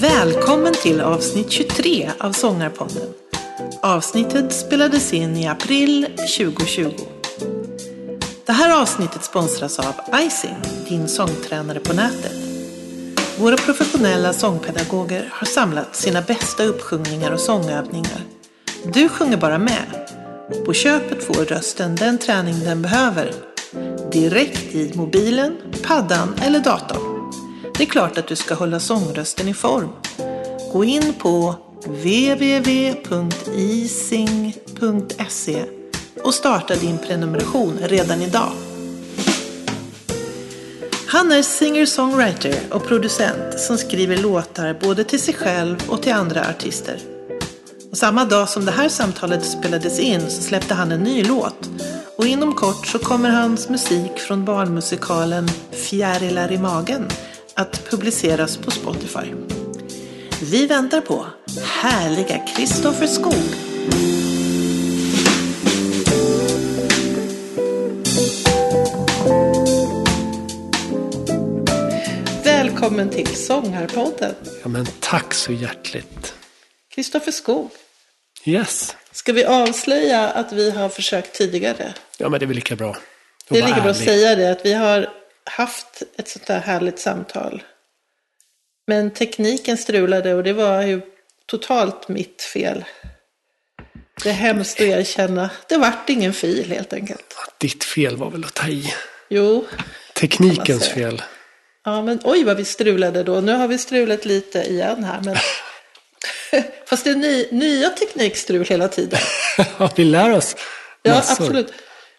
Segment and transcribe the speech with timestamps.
[0.00, 3.08] Välkommen till avsnitt 23 av Sångarpodden.
[3.80, 6.06] Avsnittet spelades in i april
[6.38, 6.90] 2020.
[8.46, 10.56] Det här avsnittet sponsras av Icing,
[10.88, 12.36] din sångtränare på nätet.
[13.38, 18.20] Våra professionella sångpedagoger har samlat sina bästa uppsjungningar och sångövningar.
[18.84, 20.01] Du sjunger bara med.
[20.64, 23.32] På köpet får rösten den träning den behöver.
[24.12, 27.32] Direkt i mobilen, paddan eller datorn.
[27.78, 29.88] Det är klart att du ska hålla sångrösten i form.
[30.72, 32.84] Gå in på www.ising.se
[36.24, 38.52] och starta din prenumeration redan idag.
[41.06, 46.48] Han är singer-songwriter och producent som skriver låtar både till sig själv och till andra
[46.48, 47.11] artister.
[47.92, 51.70] Och samma dag som det här samtalet spelades in så släppte han en ny låt.
[52.18, 57.08] Och inom kort så kommer hans musik från barnmusikalen Fjärilar i magen
[57.54, 59.34] att publiceras på Spotify.
[60.42, 61.26] Vi väntar på
[61.64, 63.34] härliga Kristoffer Skog.
[72.44, 74.34] Välkommen till Sångarpodden.
[74.62, 76.34] Ja, men tack så hjärtligt.
[76.94, 77.70] Kristoffer Skog.
[78.44, 78.96] Yes.
[79.12, 81.94] Ska vi avslöja att vi har försökt tidigare?
[82.18, 82.96] Ja, men det är väl lika bra.
[83.48, 85.08] Det är lika bra att säga det, att vi har
[85.44, 87.62] haft ett sånt här härligt samtal.
[88.86, 91.00] Men tekniken strulade och det var ju
[91.46, 92.84] totalt mitt fel.
[94.22, 95.50] Det är hemskt att erkänna.
[95.68, 97.34] Det vart ingen fil helt enkelt.
[97.58, 98.94] Ditt fel var väl att ta i.
[99.28, 99.66] Jo.
[100.14, 101.22] Teknikens fel.
[101.84, 103.40] Ja, men oj vad vi strulade då.
[103.40, 105.20] Nu har vi strulat lite igen här.
[105.24, 105.36] Men...
[106.86, 109.20] Fast det är ny, nya teknikstrul hela tiden.
[109.78, 110.56] Ja, vi lär oss
[111.02, 111.44] Ja, massor.
[111.44, 111.72] absolut.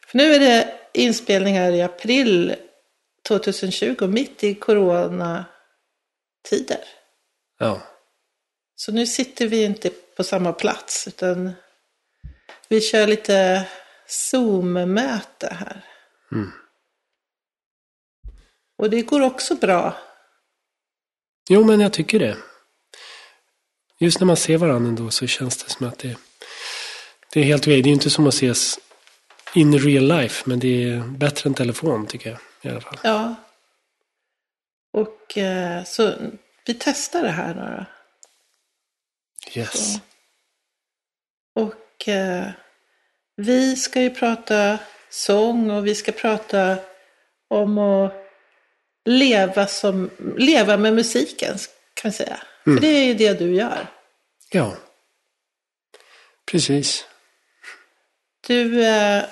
[0.07, 2.55] För nu är det inspelningar i april
[3.27, 5.45] 2020, mitt i coronatider.
[7.59, 7.81] Ja.
[8.75, 11.53] Så nu sitter vi inte på samma plats, utan
[12.67, 13.67] vi kör lite
[14.07, 15.85] Zoom-möte här.
[16.31, 16.51] Mm.
[18.77, 19.97] Och det går också bra.
[21.49, 22.37] Jo, men jag tycker det.
[24.03, 26.17] Just när man ser varandra ändå så känns det som att det,
[27.33, 27.81] det är helt okej.
[27.81, 28.79] Det är ju inte som att ses
[29.53, 32.97] in real life, men det är bättre än telefon tycker jag i alla fall.
[33.03, 33.35] Ja.
[34.93, 36.13] Och eh, så
[36.65, 37.85] vi testar det här då.
[39.59, 39.93] Yes.
[39.93, 39.99] Så.
[41.61, 42.47] Och eh,
[43.35, 46.77] vi ska ju prata sång och vi ska prata
[47.47, 48.13] om att
[49.05, 51.57] leva, som, leva med musiken,
[51.93, 52.39] kan vi säga.
[52.65, 52.77] Mm.
[52.77, 53.87] För det är ju det du gör.
[54.51, 54.75] Ja.
[56.51, 57.05] Precis.
[58.47, 59.23] Du eh,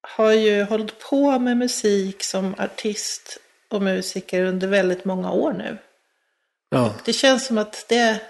[0.00, 3.38] har ju hållit på med musik som artist
[3.68, 5.78] och musiker under väldigt många år nu.
[6.70, 6.94] Ja.
[7.04, 8.20] Det känns som att det,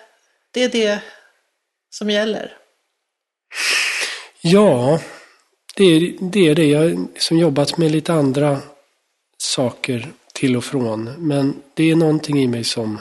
[0.50, 1.02] det är det
[1.90, 2.56] som gäller.
[4.40, 5.00] Ja,
[5.76, 6.66] det är, det är det.
[6.66, 8.60] Jag har som jobbat med lite andra
[9.38, 11.04] saker till och från.
[11.18, 13.00] Men det är någonting i mig som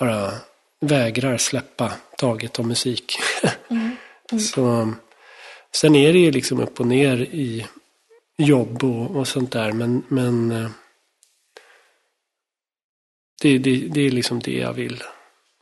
[0.00, 0.32] bara
[0.80, 3.16] vägrar släppa taget om musik.
[4.52, 4.92] Så,
[5.72, 7.66] sen är det ju liksom upp och ner i
[8.36, 9.72] jobb och, och sånt där.
[9.72, 10.70] Men, men eh,
[13.42, 15.02] det, det, det är liksom det jag vill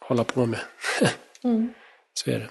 [0.01, 0.61] hålla på med.
[1.45, 1.75] Mm.
[2.15, 2.51] Så är det.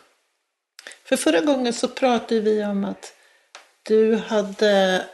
[1.04, 3.14] För förra gången så pratade vi om att
[3.84, 5.06] du hade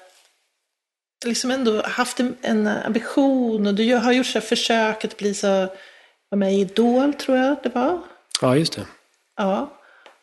[1.26, 5.68] liksom ändå haft en, ambition och du har gjort så försök att bli så,
[6.30, 8.02] var med i Idol tror jag det var.
[8.42, 8.86] Ja, just det.
[9.38, 9.74] Ja.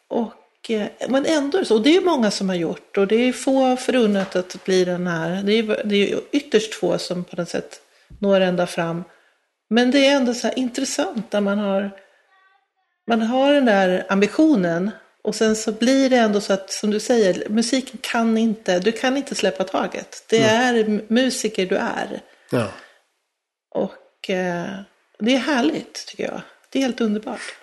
[0.09, 3.17] Och, eh, men ändå är så, och det är många som har gjort och det
[3.17, 7.37] är få förunnat att bli den här, det är, det är ytterst få som på
[7.37, 7.81] något sätt
[8.21, 9.05] når ända fram.
[9.71, 11.91] Men det är ändå så intressant när man har,
[13.09, 14.91] man har den där ambitionen
[15.23, 18.93] och sen så blir det ändå så att, som du säger, musiken kan inte, du
[18.93, 20.25] kan inte släppa taget.
[20.29, 22.21] Det är m- musiker du är.
[22.51, 22.69] Ja.
[23.75, 24.65] Och eh,
[25.19, 26.41] det är härligt tycker jag.
[26.71, 27.55] Det är helt underbart.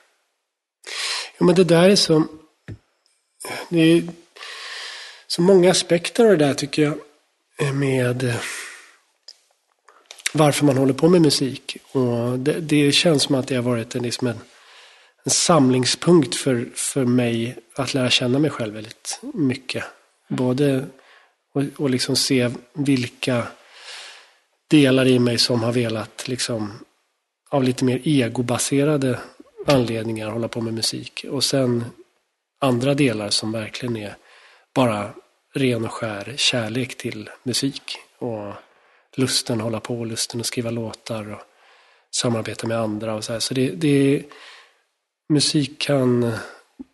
[1.38, 2.24] Ja, men det där är så...
[3.70, 4.04] Det är
[5.28, 6.98] så många aspekter av det där tycker jag.
[7.76, 8.36] Med eh,
[10.34, 11.78] varför man håller på med musik.
[11.92, 14.40] Och det, det känns som att det har varit en, liksom en,
[15.24, 19.84] en samlingspunkt för, för mig att lära känna mig själv väldigt mycket.
[20.28, 20.86] Både
[21.54, 23.48] och, och liksom se vilka
[24.68, 26.80] delar i mig som har velat liksom
[27.52, 29.20] av lite mer egobaserade
[29.68, 31.26] anledningar hålla på med musik.
[31.30, 31.86] Och sen
[32.60, 34.16] andra delar som verkligen är
[34.74, 35.14] bara
[35.54, 37.98] ren och skär kärlek till musik.
[38.18, 38.54] Och
[39.16, 41.42] lusten att hålla på, lusten att skriva låtar och
[42.12, 43.40] samarbeta med andra och så här.
[43.40, 44.24] Så det, det
[45.30, 46.32] musik kan,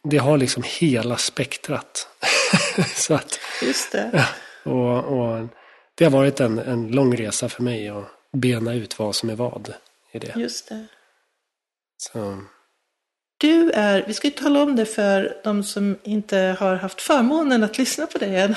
[0.04, 2.08] det har liksom hela spektrat.
[2.96, 4.28] så att, Just det.
[4.64, 5.48] och, och
[5.96, 9.36] det har varit en, en lång resa för mig att bena ut vad som är
[9.36, 9.74] vad
[10.18, 10.34] i det.
[10.36, 10.86] Just det.
[11.98, 12.38] Så,
[13.38, 17.64] Du är, vi ska ju tala om det för de som inte har haft förmånen
[17.64, 18.56] att lyssna på dig än.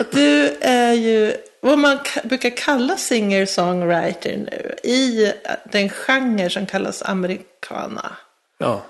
[0.00, 5.32] Att du är ju vad man ka- brukar kalla singer-songwriter nu i
[5.72, 8.16] den genre som kallas americana.
[8.58, 8.84] ja,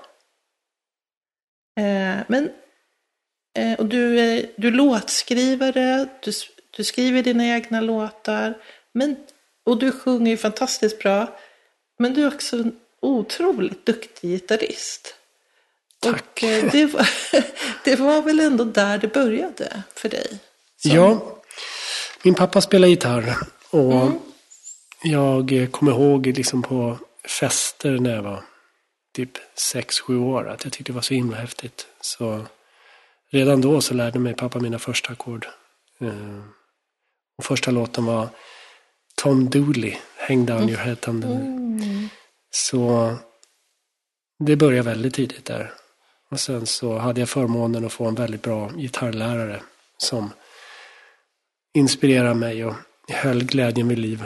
[1.79, 2.49] Eh, men,
[3.57, 6.31] eh, och du är, du låtskrivare, du,
[6.77, 8.53] du skriver dina egna låtar.
[8.91, 9.15] Men,
[9.65, 11.37] och du sjunger ju fantastiskt bra.
[11.99, 15.15] Men du är också en otroligt duktig gitarrist.
[15.99, 16.23] Tack.
[16.37, 17.09] Och eh, det var,
[17.83, 20.39] det var väl ändå där det började för dig?
[20.77, 21.41] Som- Ja,
[22.23, 23.35] min pappa spelar gitarr.
[23.69, 24.11] Och
[25.03, 26.97] jag eh, kommer ihåg liksom på
[27.39, 28.43] fester när jag var
[29.15, 29.31] typ
[29.73, 31.87] 6-7 år att jag tyckte det var så himla häftigt.
[32.01, 32.45] Så
[33.31, 35.47] redan då så lärde mig pappa mina första ackord.
[36.01, 36.39] Eh,
[37.37, 38.27] Och första låten var
[39.19, 40.95] Tom Dooley, Hang down your head.
[40.95, 41.47] Tom Dooley.
[41.47, 42.09] Mm.
[42.51, 43.15] Så
[44.39, 45.73] det började väldigt tidigt där.
[46.31, 49.61] Och sen så hade jag förmånen att få en väldigt bra gitarrlärare
[49.97, 50.33] som
[51.73, 52.73] inspirerade mig och
[53.09, 54.25] höll glädjen vid liv.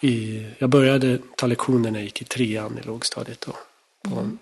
[0.00, 3.56] I, jag började ta lektioner när jag gick i trean i lågstadiet då,
[4.10, 4.38] på en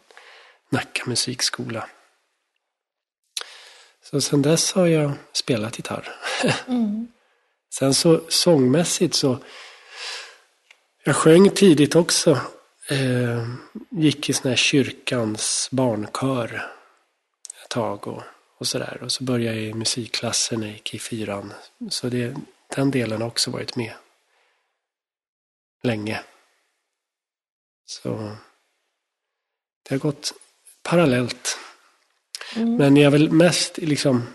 [0.70, 1.88] Nacka musikskola.
[4.02, 6.08] Så sen dess har jag spelat gitarr.
[6.68, 7.08] Mm.
[7.78, 9.38] Sen så sångmässigt så
[11.04, 12.40] jag sjöng tidigt också.
[12.88, 13.48] Eh,
[13.90, 16.70] gick i sån här kyrkans barnkör
[17.62, 18.22] ett tag och,
[18.58, 19.02] och sådär.
[19.02, 21.52] Och så började jag i musikklassen när jag gick i fyran.
[21.88, 22.36] Så det,
[22.76, 23.92] den delen har också varit med
[25.82, 26.20] länge.
[27.86, 28.36] Så
[29.82, 30.32] det har gått
[30.82, 31.58] parallellt.
[32.56, 32.76] Mm.
[32.76, 34.26] Men jag har väl mest liksom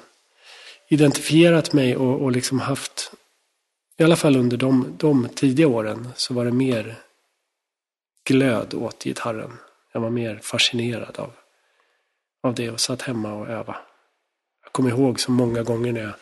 [0.90, 3.12] identifierat mig och, och liksom haft,
[4.00, 6.96] i alla fall under de, de tidiga åren, så var det mer
[8.24, 9.52] glöd åt gitarren.
[9.94, 11.32] Jag var mer fascinerad av,
[12.44, 13.80] av det och satt hemma och övade.
[14.64, 16.14] Jag kommer ihåg så många gånger när jag,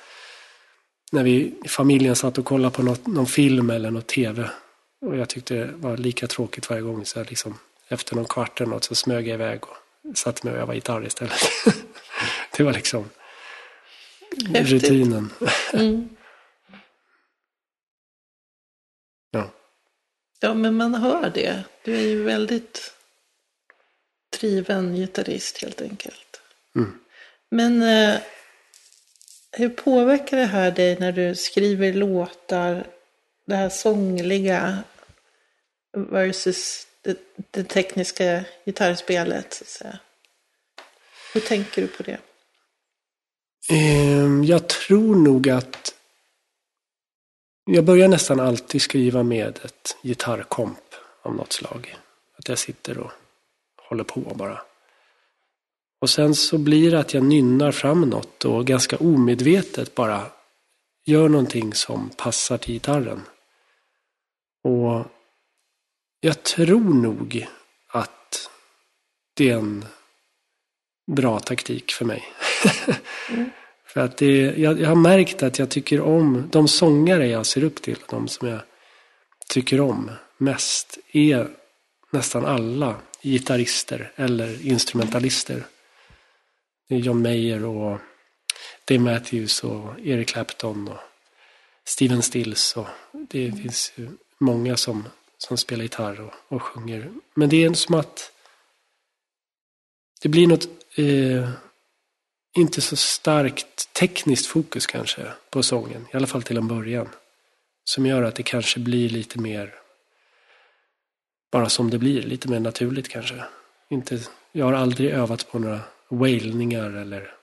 [1.12, 4.50] när vi i familjen satt och kollade på något, någon film eller något tv.
[5.02, 7.06] Och jag tyckte det var lika tråkigt varje gång.
[7.06, 10.62] Så liksom, efter någon kvart eller något så smög jag iväg och satte mig och
[10.62, 11.40] övade gitarr istället.
[12.58, 13.10] det var liksom
[14.54, 14.84] Häftigt.
[14.84, 15.30] rutinen.
[15.74, 16.10] Mm.
[19.32, 19.50] Ja.
[20.40, 21.64] Ja, men man hör det.
[21.84, 22.94] Du är ju väldigt
[24.40, 26.42] driven gitarrist helt enkelt.
[26.76, 27.00] Mm.
[27.52, 28.20] Men eh,
[29.52, 32.88] hur påverkar det här dig när du skriver låtar,
[33.46, 34.84] det här sångliga
[35.98, 37.18] versus det,
[37.52, 39.54] det tekniska gitarrspelet?
[39.54, 40.00] Så att säga?
[41.34, 42.18] Hur tänker du på det?
[43.70, 45.96] Ehm, Jag tror nog att
[47.68, 50.80] jag börjar nästan alltid skriva med ett gitarrkomp
[51.22, 51.96] av något slag.
[52.38, 53.12] Att jag sitter och
[53.90, 54.62] håller på bara.
[56.02, 60.32] Och sen så blir det att jag nynnar fram något och ganska omedvetet bara
[61.06, 63.22] gör någonting som passar till gitarren.
[64.64, 65.06] Och
[66.20, 67.48] jag tror nog
[67.88, 68.50] att
[69.34, 69.86] det är en
[71.12, 72.24] bra taktik för mig.
[73.30, 73.50] Mm.
[73.88, 77.64] För att det, jag, jag har märkt att jag tycker om, de sångare jag ser
[77.64, 78.60] upp till, de som jag
[79.50, 81.48] tycker om mest, är
[82.12, 85.64] nästan alla gitarrister eller instrumentalister.
[86.90, 88.00] Det är John Mayer och
[88.88, 90.98] Dave Matthews och Eric Clapton och
[91.86, 92.88] Steven Stills och
[93.30, 95.04] det finns ju många som,
[95.38, 97.12] som spelar gitarr och, och sjunger.
[97.34, 98.32] Men det är som att
[100.22, 101.50] det blir något eh,
[102.58, 106.08] inte så starkt tekniskt fokus kanske på sången.
[106.14, 107.10] I alla fall till en början.
[107.84, 109.76] Som gör att det kanske blir lite mer
[111.52, 112.22] bara som det blir.
[112.22, 113.44] Lite mer naturligt kanske.
[113.90, 114.20] Inte,
[114.52, 117.34] jag har aldrig övat på några wailningar eller,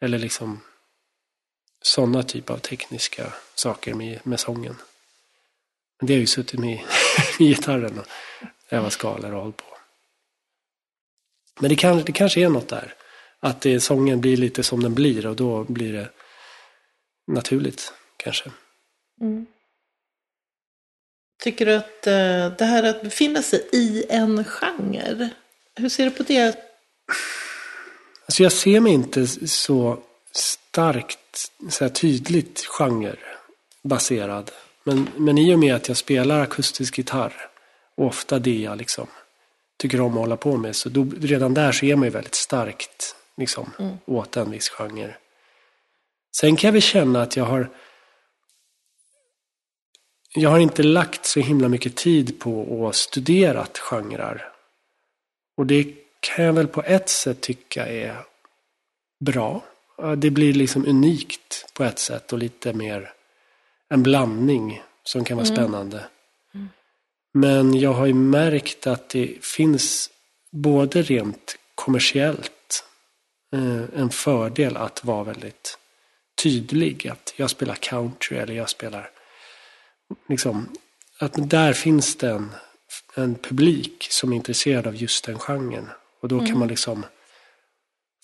[0.00, 0.60] eller liksom
[1.82, 4.76] sådana typer av tekniska saker med, med sången.
[5.98, 6.80] Men det har ju suttit med,
[7.38, 8.06] med gitarren och
[8.70, 9.76] övat skalor och hållit på.
[11.60, 12.94] Men det, kan, det kanske är något där.
[13.44, 16.08] Att det, sången blir lite som den blir och då blir det
[17.26, 18.50] naturligt kanske.
[19.20, 19.46] Mm.
[21.42, 25.30] Tycker du att eh, det här att befinna sig i en genre,
[25.76, 26.58] hur ser du på det?
[28.26, 29.98] Alltså jag ser mig inte så
[30.32, 34.50] starkt, så här tydligt genrebaserad.
[34.84, 37.50] Men, men i och med att jag spelar akustisk gitarr
[37.94, 39.06] och ofta det jag liksom
[39.76, 40.76] tycker om att hålla på med.
[40.76, 43.96] Så då, redan där så är man ju väldigt starkt liksom, mm.
[44.06, 45.16] åt en viss genre.
[46.36, 47.68] Sen kan jag väl känna att jag har
[50.36, 54.48] jag har inte lagt så himla mycket tid på att studera genrer.
[55.56, 58.16] Och det kan jag väl på ett sätt tycka är
[59.20, 59.64] bra.
[60.16, 63.12] Det blir liksom unikt på ett sätt och lite mer
[63.88, 65.56] en blandning som kan vara mm.
[65.56, 66.04] spännande.
[66.54, 66.68] Mm.
[67.32, 70.10] Men jag har ju märkt att det finns
[70.50, 72.52] både rent kommersiellt
[73.94, 75.78] en fördel att vara väldigt
[76.42, 77.08] tydlig.
[77.08, 79.10] Att jag spelar country eller jag spelar
[80.28, 80.68] liksom,
[81.18, 82.50] att där finns det en,
[83.14, 85.90] en publik som är intresserad av just den genren.
[86.20, 86.46] Och då mm.
[86.46, 87.06] kan man liksom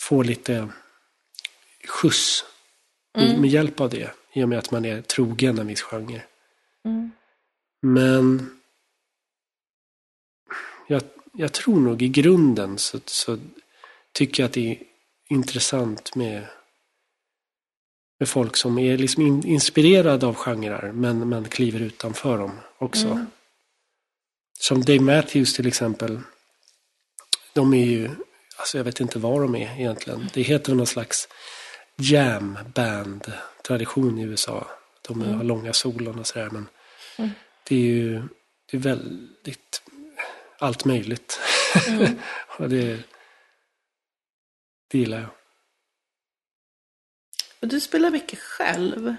[0.01, 0.69] få lite
[1.89, 2.45] skjuts
[3.19, 3.41] mm.
[3.41, 4.11] med hjälp av det.
[4.33, 6.23] I och med att man är trogen en viss genre.
[6.85, 7.11] Mm.
[7.83, 8.51] Men
[10.87, 13.39] jag, jag, tror nog i grunden så, så
[14.13, 14.79] tycker jag att det
[15.31, 16.47] intressant med
[18.21, 23.07] med folk som är liksom in, inspirerade av genrer men, men kliver utanför dem också.
[23.07, 23.27] Mm.
[24.59, 26.21] Som Dave Matthews till exempel.
[27.53, 28.11] De är ju,
[28.57, 30.29] alltså jag vet inte vad de är egentligen.
[30.35, 31.29] Det heter någon slags
[31.97, 33.33] jam band
[33.67, 34.67] tradition i USA.
[35.09, 35.35] De mm.
[35.35, 36.69] har långa solon och sådär men
[37.19, 37.31] mm.
[37.69, 38.23] det är ju
[38.71, 39.83] det är väldigt
[40.59, 41.41] allt möjligt.
[41.89, 42.19] Mm.
[42.59, 42.99] och det,
[44.91, 45.31] det gillar jag.
[47.61, 49.15] Och du spelar mycket själv?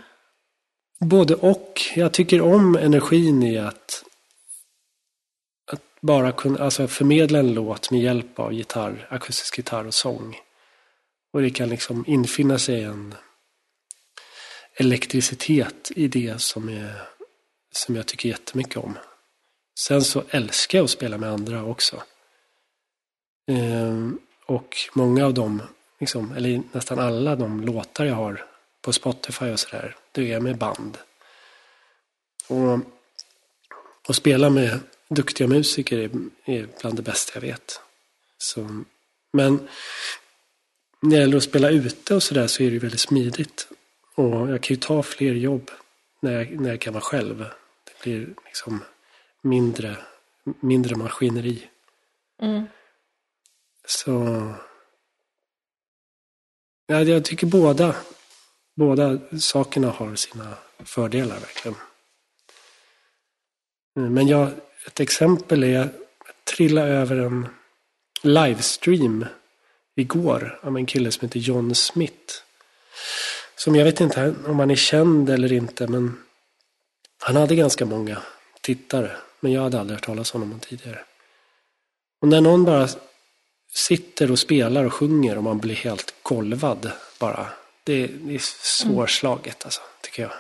[0.99, 1.81] Både och.
[1.95, 4.03] Jag tycker om energin i att,
[5.71, 10.37] att bara kunna alltså förmedla en låt med hjälp av gitarr, akustisk gitarr och sång.
[11.33, 13.15] Och det kan liksom infinna sig en
[14.75, 17.01] elektricitet i det som, är,
[17.71, 18.97] som jag tycker jättemycket om.
[19.79, 22.03] Sen så älskar jag att spela med andra också.
[23.47, 24.19] Ehm,
[24.51, 25.61] och många av dem
[25.99, 28.45] liksom, eller nästan alla de låtar jag har
[28.81, 30.97] på Spotify och sådär, det är med band.
[32.47, 32.79] Och,
[34.07, 34.79] och spela med
[35.09, 36.09] duktiga musiker är,
[36.45, 37.81] är bland det bästa jag vet.
[38.37, 38.83] Så,
[39.33, 39.67] men
[40.99, 43.67] när det gäller att spela ute och sådär så är det väldigt smidigt.
[44.15, 45.71] Och jag kan ju ta fler jobb
[46.19, 47.45] när jag, när jag kan vara själv.
[47.83, 48.83] Det blir liksom
[49.41, 49.95] mindre,
[50.59, 51.67] mindre maskineri.
[52.41, 52.65] Mm.
[53.87, 54.45] Så
[56.91, 57.95] Ja, jag tycker båda,
[58.75, 61.77] båda sakerna har sina fördelar verkligen.
[63.95, 64.51] Men jag,
[64.87, 67.47] ett exempel är att trilla över en
[68.23, 69.25] livestream
[69.95, 72.33] igår av en kille som heter John Smith.
[73.55, 76.23] Som jag vet inte om han är känd eller inte, men
[77.19, 78.21] han hade ganska många
[78.61, 79.11] tittare.
[79.39, 80.99] Men jag hade aldrig hört talas om honom tidigare.
[82.21, 82.87] Och när någon bara
[83.73, 87.47] sitter och spelar och sjunger och man blir helt golvad bara.
[87.83, 90.31] Det, det är svårslaget alltså, tycker jag.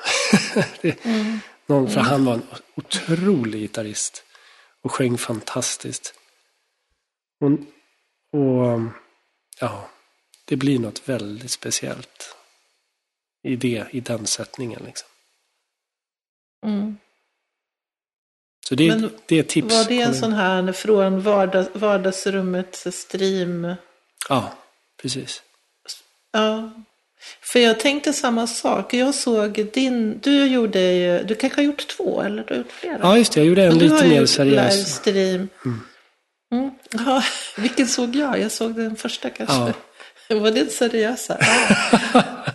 [0.81, 1.39] det, mm.
[1.65, 2.43] någon, för han var en
[2.75, 4.23] otrolig gitarrist
[4.81, 6.13] och sjöng fantastiskt.
[7.39, 7.51] Och,
[8.39, 8.81] och
[9.59, 9.89] ja,
[10.45, 12.35] det blir något väldigt speciellt
[13.43, 14.83] i, det, i den sättningen.
[14.85, 15.09] Liksom.
[16.65, 16.97] Mm.
[18.67, 19.75] Så det, Men det är tips.
[19.75, 23.75] Var det en sån här från vardags, vardagsrummet stream?
[24.29, 24.53] Ja,
[25.01, 25.41] precis.
[26.33, 26.71] Ja.
[27.41, 28.93] För jag tänkte samma sak.
[28.93, 32.71] Jag såg din, du gjorde ju, du kanske har gjort två eller du har gjort
[32.71, 32.99] flera?
[33.01, 33.39] Ja, just det.
[33.39, 34.73] Jag gjorde en lite mer seriös.
[34.75, 35.49] Livestream.
[35.65, 35.81] Mm.
[36.51, 36.71] Mm.
[36.91, 37.23] Ja,
[37.57, 38.39] vilken såg jag?
[38.39, 39.55] Jag såg den första kanske.
[39.55, 39.73] Ja.
[40.39, 41.37] Var det seriösa?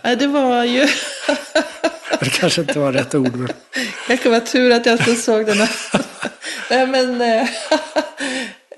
[0.03, 0.17] Ja.
[0.17, 0.81] det var ju...
[2.21, 3.37] det kanske inte var rätt ord.
[3.37, 3.49] Men...
[4.07, 5.57] kanske var tur att jag inte såg den.
[6.71, 7.49] Nej, men äh,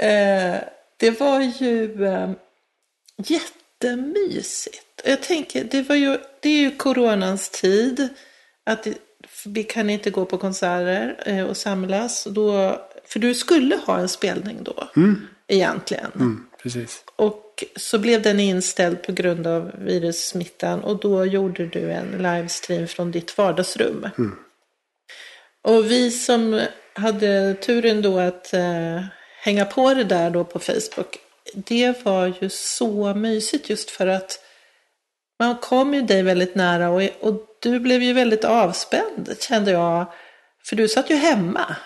[0.09, 0.61] äh,
[0.97, 2.31] det var ju äh,
[3.17, 5.02] jättemysigt.
[5.05, 8.09] Jag tänker, det, var ju, det är ju coronans tid.
[8.67, 8.87] Att
[9.45, 12.25] vi kan inte gå på konserter och samlas.
[12.31, 15.26] Då, för du skulle ha en spelning då, mm.
[15.49, 16.11] egentligen.
[16.14, 17.05] Mm, precis.
[17.17, 22.87] Och så blev den inställd på grund av virussmittan och då gjorde du en livestream
[22.87, 24.09] från ditt vardagsrum.
[24.19, 24.38] Mm.
[25.62, 26.61] Och vi som
[26.93, 29.05] hade turen då att eh,
[29.43, 31.19] hänga på det där då på Facebook,
[31.55, 34.41] det var ju så mysigt just för att
[35.38, 40.12] man kom ju dig väldigt nära och, och du blev ju väldigt avspänd kände jag.
[40.65, 41.77] För du satt ju hemma.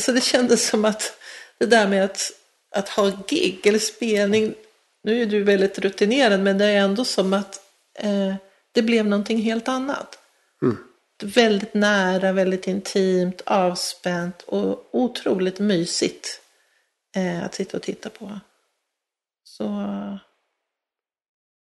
[0.00, 1.18] Så det kändes som att
[1.58, 2.30] det där med att,
[2.72, 4.54] att ha gig eller spelning,
[5.02, 7.60] nu är du väldigt rutinerad, men det är ändå som att
[7.98, 8.34] eh,
[8.72, 10.18] det blev någonting helt annat.
[10.62, 10.76] Mm.
[11.22, 16.40] Väldigt nära, väldigt intimt, avspänt och otroligt mysigt
[17.16, 18.40] eh, att sitta och titta på.
[19.44, 19.68] Så...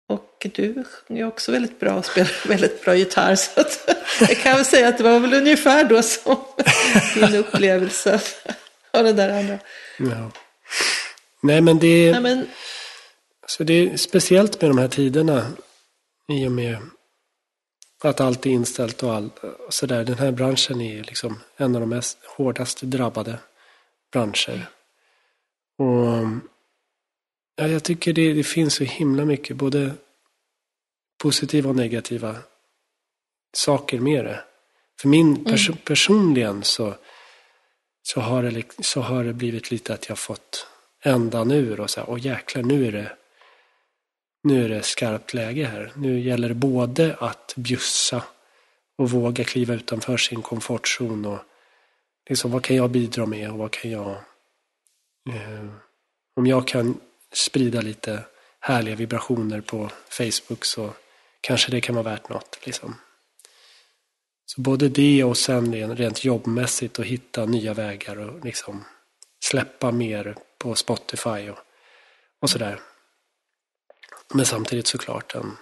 [0.09, 3.35] Och du är också väldigt bra och spelar väldigt bra gitarr.
[3.35, 6.37] Så att, jag kan väl säga att det var väl ungefär då som
[7.15, 8.21] din upplevelse
[8.91, 9.59] av det där andra.
[9.99, 10.31] Ja.
[11.41, 12.47] Nej, men det, Nej, men,
[13.47, 15.51] så det är speciellt med de här tiderna.
[16.27, 16.77] I och med
[18.03, 19.33] att allt är inställt och allt
[19.69, 20.03] sådär.
[20.03, 23.39] Den här branschen är liksom en av de mest hårdast drabbade
[24.11, 24.69] branscher.
[25.77, 26.27] Och
[27.55, 29.91] ja, jag tycker det, det finns så himla mycket, både
[31.17, 32.35] positiva och negativa
[33.53, 34.43] saker med det.
[34.99, 36.95] För min pers personligen så,
[38.03, 40.67] så, har det, så har det blivit lite att jag fått
[41.03, 43.17] ändan ur och så här, åh jäklar, nu är det
[44.43, 45.91] nu är det skarpt läge här.
[45.95, 48.23] Nu gäller det både att bjussa
[48.97, 51.39] och våga kliva utanför sin komfortzon och
[52.29, 54.11] liksom vad kan jag bidra med och vad kan jag
[55.29, 55.65] eh,
[56.35, 56.99] om jag kan
[57.33, 58.23] sprida lite
[58.59, 60.89] härliga vibrationer på Facebook så
[61.41, 62.59] kanske det kan vara värt något.
[62.65, 62.95] Liksom.
[64.45, 68.83] Så både det och sen rent- rent jobbmässigt att hitta nya vägar och liksom
[69.45, 71.57] släppa mer på Spotify och,
[72.41, 72.79] och sådär.
[74.33, 75.57] Men samtidigt såklart en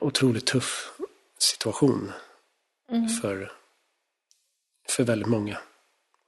[0.00, 0.92] otroligt tuff
[1.38, 2.12] situation
[3.22, 3.52] för,
[4.88, 5.58] för väldigt många.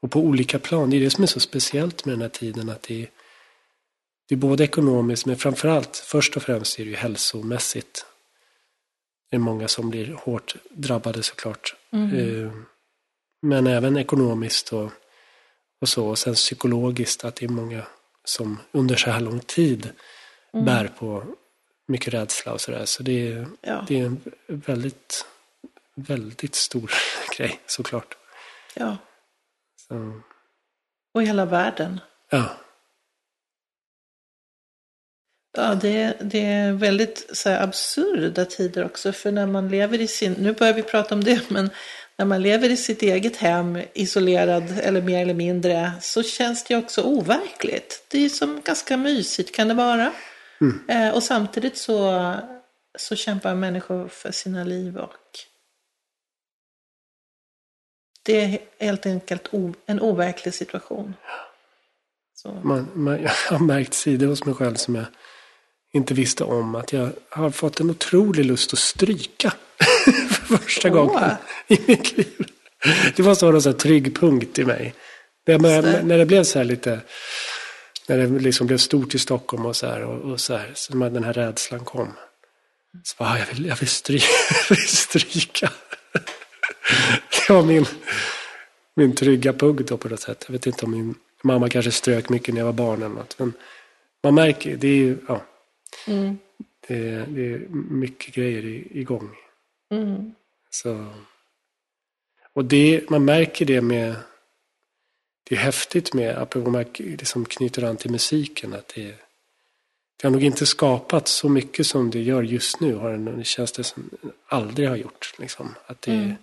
[0.03, 0.91] Och på olika plan.
[0.91, 2.69] Det är det som är så speciellt med den här tiden.
[2.69, 3.11] att det är,
[4.29, 8.07] det är både ekonomiskt men framförallt, först och främst är det ju hälsomässigt.
[9.31, 11.77] Det är många som blir hårt drabbade såklart.
[11.93, 12.53] Eh,
[13.43, 14.93] Men även ekonomiskt och,
[15.81, 16.07] och så.
[16.09, 17.87] Och sen psykologiskt att det är många
[18.25, 19.91] som under så här lång tid
[20.53, 21.25] bär på
[21.89, 22.85] mycket rädsla och sådär.
[22.85, 23.85] Så det är, Ja.
[23.89, 25.27] det är en väldigt,
[25.95, 26.93] väldigt stor
[27.37, 28.17] grej såklart.
[28.75, 28.97] ja.
[29.89, 30.21] Så,
[31.15, 32.01] Och hela världen.
[32.31, 32.45] ja.
[35.57, 39.13] Ja, det, det är väldigt så här, absurda tider också.
[39.13, 41.71] För när man lever i sin, nu börjar vi prata om det, men
[42.21, 46.77] när man lever i sitt eget hem, isolerad eller mer eller mindre, så känns det
[46.77, 48.05] också overkligt.
[48.09, 50.13] Det är som ganska mysigt kan det vara.
[50.89, 52.35] Eh, och samtidigt så,
[52.99, 55.39] så kämpar människor för sina liv och
[58.23, 59.49] det är helt enkelt
[59.87, 61.15] en overklig situation.
[62.35, 62.61] Så.
[62.63, 65.07] Man, man, jag har märkt sidor hos mig själv som jag
[65.93, 66.75] inte visste om.
[66.75, 69.53] Att jag har fått en otrolig lust att stryka.
[70.57, 70.95] för första Åh.
[70.95, 71.31] gången
[71.69, 72.47] i mitt liv.
[73.17, 74.95] Det måste vara en sån trygg punkt i mig.
[75.47, 76.03] När, man, Så.
[76.07, 77.01] när det blev så här lite,
[78.09, 80.03] när det liksom blev stort i Stockholm och så här.
[80.05, 82.13] Och, och så här så när den här rädslan kom.
[83.05, 84.27] Så bara, "Ah, jag vill, jag vill stryka.
[84.69, 85.73] Jag vill stryka.
[87.47, 87.85] Det var min,
[88.97, 90.45] min trygga punkt då på något sätt.
[90.49, 93.39] Jag vet inte om min mamma kanske strök mycket när jag var barn eller något.
[93.39, 93.53] Men
[94.25, 95.43] man märker, det är ju, ja.
[96.07, 96.39] Mm.
[96.89, 97.59] Det, är- det är
[97.91, 98.65] mycket grejer
[98.97, 99.31] igång.
[99.93, 100.35] Mm.
[100.71, 101.15] Så.
[102.53, 104.17] Och det, man märker det med,
[105.45, 109.15] det är häftigt med, apropå man det som knyter an till musiken, att det,
[110.17, 113.45] det har nog inte skapat så mycket som det gör just nu, har det, det
[113.45, 114.11] känns det som
[114.47, 115.35] aldrig har gjort.
[115.39, 115.75] Liksom.
[115.87, 116.35] Att det, Mm.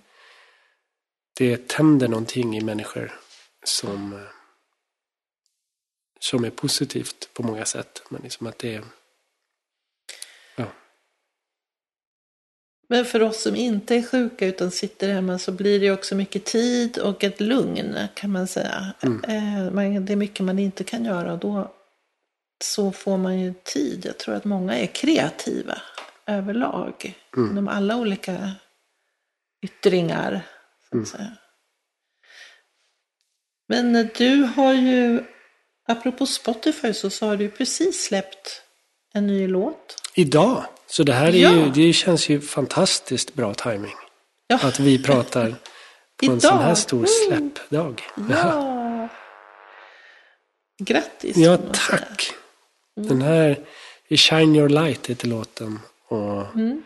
[1.34, 3.20] det tänder någonting i människor
[3.64, 4.28] som,
[6.20, 8.04] som är positivt på många sätt.
[8.10, 8.84] Men liksom att det är,
[10.56, 10.72] ja.
[12.90, 16.46] Men för oss som inte är sjuka utan sitter hemma så blir det också mycket
[16.46, 18.94] tid och ett lugn kan man säga.
[19.28, 21.74] Eh, man- Det är mycket man inte kan göra och då
[22.64, 24.06] så får man ju tid.
[24.06, 25.82] Jag tror att många är kreativa
[26.26, 27.14] överlag.
[27.52, 28.52] Inom alla olika
[29.62, 30.42] yttringar.
[30.90, 31.32] Så att säga.
[33.68, 35.24] Men eh, du har ju,
[35.88, 38.62] apropå Spotify så, så har du precis släppt
[39.14, 39.96] en ny låt.
[40.16, 40.66] Idag.
[40.90, 41.52] Så det här är Ja.
[41.52, 43.96] ju, det känns ju fantastiskt bra timing.
[44.48, 44.60] Ja.
[44.64, 45.56] Att vi pratar
[46.26, 46.78] på en sån här Idag.
[46.78, 47.10] stor Mm.
[47.28, 48.02] släppdag.
[48.30, 49.10] Ja!
[50.80, 51.38] Grattis!
[51.38, 52.32] Ja, tack.
[52.96, 53.60] Den här,
[54.10, 55.80] Shine Your Light heter låten.
[56.08, 56.84] Och Mm.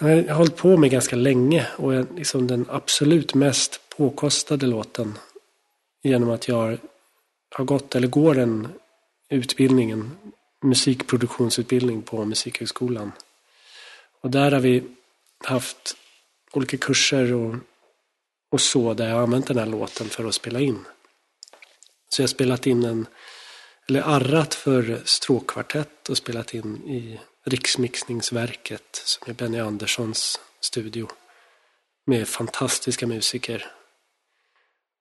[0.00, 4.66] Den har jag hållit på med ganska länge och är liksom den absolut mest påkostade
[4.66, 5.18] låten.
[6.02, 6.78] Genom att jag
[7.54, 8.68] har gått, eller går en
[9.30, 10.10] utbildning, en
[10.64, 13.12] musikproduktionsutbildning på Musikhögskolan.
[14.20, 14.82] Och där har vi
[15.44, 15.96] haft
[16.52, 17.54] olika kurser och,
[18.50, 20.84] och så där jag har använt den här låten för att spela in.
[22.08, 23.06] Så jag har spelat in en,
[23.88, 31.08] eller arrat för stråkkvartett och spelat in i Riksmixningsverket som är Benny Anderssons studio.
[32.06, 33.66] Med fantastiska musiker.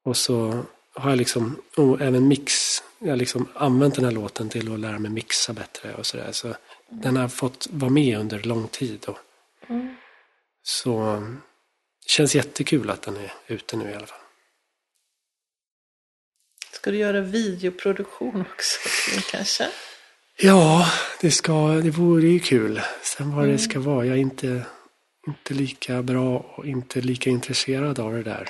[0.05, 2.53] Och så har jag liksom, och även mix,
[2.99, 6.31] jag har liksom använt den här låten till att lära mig mixa bättre och sådär.
[6.31, 6.55] Så
[6.89, 9.05] den har fått vara med under lång tid.
[9.07, 9.17] Och,
[9.69, 9.95] Mm.
[10.63, 11.23] Så
[12.03, 14.19] det känns jättekul att den är ute nu i alla fall.
[16.71, 18.79] Ska du göra videoproduktion också
[19.31, 19.69] kanske?
[20.37, 22.81] Ja, det, ska, det vore ju kul.
[23.01, 24.65] Sen vad det ska vara, jag är inte,
[25.27, 28.49] inte lika bra och inte lika intresserad av det där.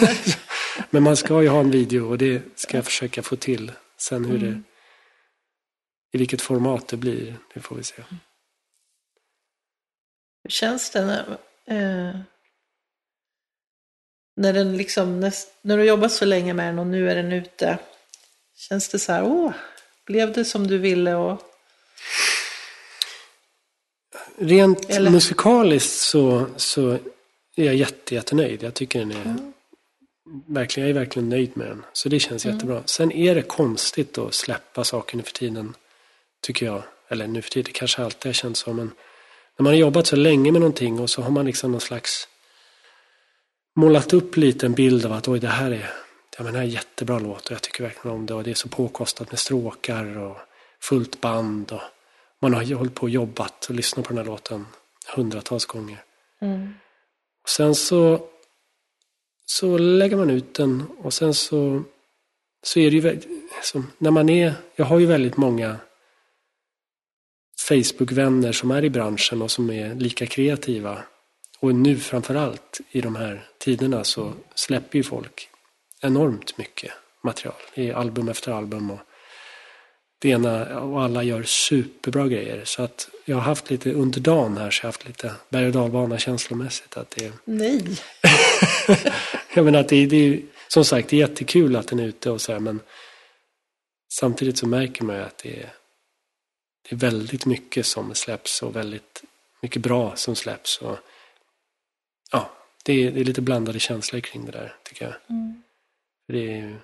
[0.90, 3.72] Men man ska ju ha en video och det ska jag försöka få till.
[3.96, 4.62] Sen hur det,
[6.12, 8.02] i vilket format det blir, det får vi se.
[10.42, 12.20] Hur känns det när, eh,
[14.36, 17.32] när den liksom, när, när du jobbat så länge med den och nu är den
[17.32, 17.78] ute?
[18.56, 19.52] Känns det så här, åh,
[20.06, 21.42] blev det som du ville och
[24.38, 26.90] Rent Eller- musikaliskt så, så
[27.56, 28.62] är jag jätte, jättenöjd.
[28.62, 29.52] Jag tycker den är
[30.46, 31.84] verkligen, jag är verkligen nöjd med den.
[31.92, 32.82] Så det känns jättebra.
[32.84, 35.74] Sen är det konstigt att släppa saker nu för tiden.
[36.42, 36.82] Tycker jag.
[37.08, 38.72] Eller nu för tiden, kanske alltid har känts så.
[38.72, 38.90] Men
[39.56, 42.28] när man har jobbat så länge med någonting och så har man liksom någon slags
[43.76, 45.90] målat upp lite en bild av att oj, det här är,
[46.38, 48.50] ja, men det här är jättebra låt och jag tycker verkligen om det och det
[48.50, 50.36] är så påkostat med stråkar och
[50.82, 51.80] fullt band och
[52.40, 54.66] man har hållit på och jobbat och lyssnat på den här låten
[55.16, 56.04] hundratals gånger.
[56.40, 56.74] Mm.
[57.42, 58.20] Och sen så,
[59.50, 61.82] så lägger man ut den och sen så,
[62.62, 63.20] så är det ju
[63.62, 65.76] som, när man är, jag har ju väldigt många
[67.68, 71.02] Facebook-vänner som är i branschen och som är lika kreativa.
[71.60, 75.48] Och nu framförallt i de här tiderna så släpper ju folk
[76.00, 78.90] enormt mycket material i album efter album.
[78.90, 79.00] Och
[80.18, 82.64] det ena, och alla gör superbra grejer.
[82.64, 85.66] Så att jag har haft lite, under dagen här så har jag haft lite berg
[85.66, 86.96] och dalbana känslomässigt.
[86.96, 87.84] Att det, nej.
[89.54, 92.30] jag menar att det, det är som sagt det är jättekul att den är ute
[92.30, 92.80] och så här, men
[94.12, 95.72] samtidigt så märker man ju att det är,
[96.88, 99.24] det är väldigt mycket som släpps och väldigt
[99.62, 100.78] mycket bra som släpps.
[100.78, 100.98] Och,
[102.32, 102.50] ja,
[102.84, 105.14] det är, det är lite blandade känslor kring det där tycker jag.
[106.26, 106.76] För Det är ju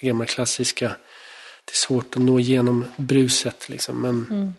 [0.00, 0.88] det gamla klassiska,
[1.64, 4.00] det är svårt att nå igenom bruset liksom.
[4.02, 4.54] Men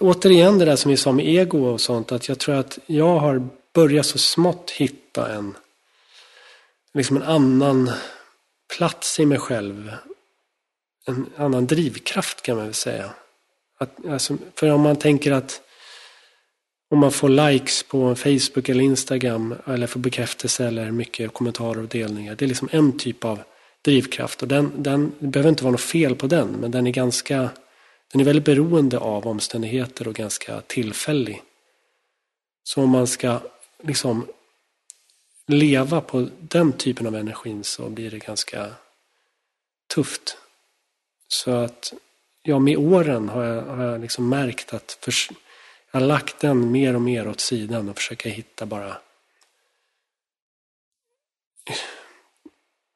[0.00, 3.18] återigen det där som vi sa med ego och sånt, att jag tror att jag
[3.18, 5.56] har börja så smått hitta en,
[6.94, 7.90] liksom en annan
[8.76, 9.92] plats i mig själv.
[11.06, 13.10] En annan drivkraft kan man väl säga.
[13.78, 15.62] Att, alltså, för om man tänker att
[16.90, 21.88] om man får likes på Facebook eller Instagram eller får bekräftelse eller mycket kommentarer och
[21.88, 22.34] delningar.
[22.34, 23.40] Det är liksom en typ av
[23.84, 26.90] drivkraft och den, den det behöver inte vara något fel på den men den är
[26.90, 27.50] ganska
[28.12, 31.42] den är väldigt beroende av omständigheter och ganska tillfällig.
[32.62, 33.40] Så om man ska
[33.82, 34.26] liksom
[35.46, 38.74] leva på den typen av energin så blir det ganska
[39.94, 40.38] tufft.
[41.28, 41.92] Så att
[42.42, 45.30] ja, med åren har jag, har jag liksom märkt att förs-
[45.90, 48.96] jag har lagt den mer och mer åt sidan och försöker hitta bara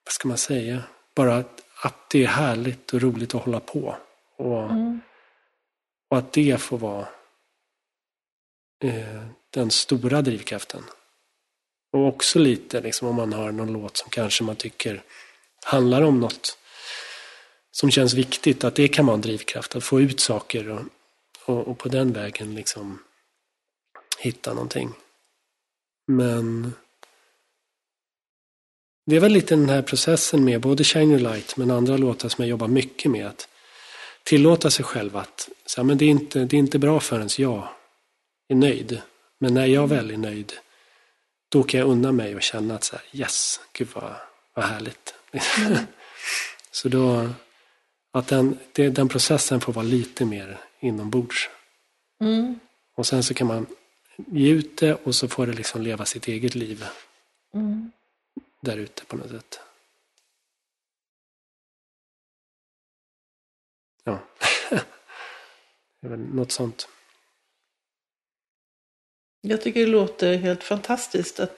[0.05, 0.83] vad ska man säga?
[1.15, 3.97] Bara att, att det är härligt och roligt att hålla på.
[4.37, 4.71] Och,
[6.09, 7.09] och att det får vara
[8.85, 10.85] eh, den stora drivkraften.
[11.93, 15.03] Och också lite liksom, om man har någon låt som kanske man tycker
[15.65, 16.59] handlar om något
[17.71, 18.65] som känns viktigt.
[18.65, 19.77] Att det kan vara en drivkraft.
[19.77, 20.83] Att få ut saker och,
[21.45, 23.03] och, och på den vägen liksom
[24.19, 24.95] hitta någonting.
[26.07, 26.73] Men
[29.07, 32.29] det är väl lite den här processen med både Shine Your Light men andra låtar
[32.29, 33.27] som jag jobbar mycket med.
[33.27, 33.49] Att
[34.23, 37.29] tillåta sig själv att så här, men det, är inte, det är inte bra förrän
[37.39, 37.69] jag
[38.49, 39.01] är nöjd.
[39.43, 40.53] Men när jag väl är nöjd
[41.49, 44.15] då kan jag unna mig och känna att så här, yes, gud vad,
[44.55, 45.15] vad härligt.
[46.71, 47.31] så då,
[48.13, 51.51] att den, det, den processen får vara lite mer inombords.
[52.21, 52.61] Mm.
[52.95, 53.67] Och sen så kan man
[54.17, 56.85] ge ut det och så får det liksom leva sitt eget liv
[57.55, 57.93] Mm.
[58.61, 59.61] där ute på något sätt.
[64.05, 64.19] Ja,
[66.01, 66.89] det är väl något sånt.
[69.41, 71.53] Jag tycker det låter helt fantastiskt att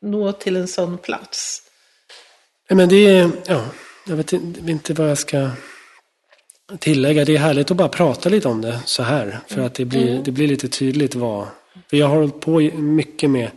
[0.00, 1.62] nå till en sån plats.
[2.70, 3.64] Men det är, ja,
[4.06, 5.50] jag vet inte, vad jag ska
[6.78, 7.24] tillägga.
[7.24, 9.40] Det är härligt att bara prata lite om det så här.
[9.46, 11.46] För att det blir, det blir lite tydligt vad.
[11.90, 13.50] För jag har hållit på mycket med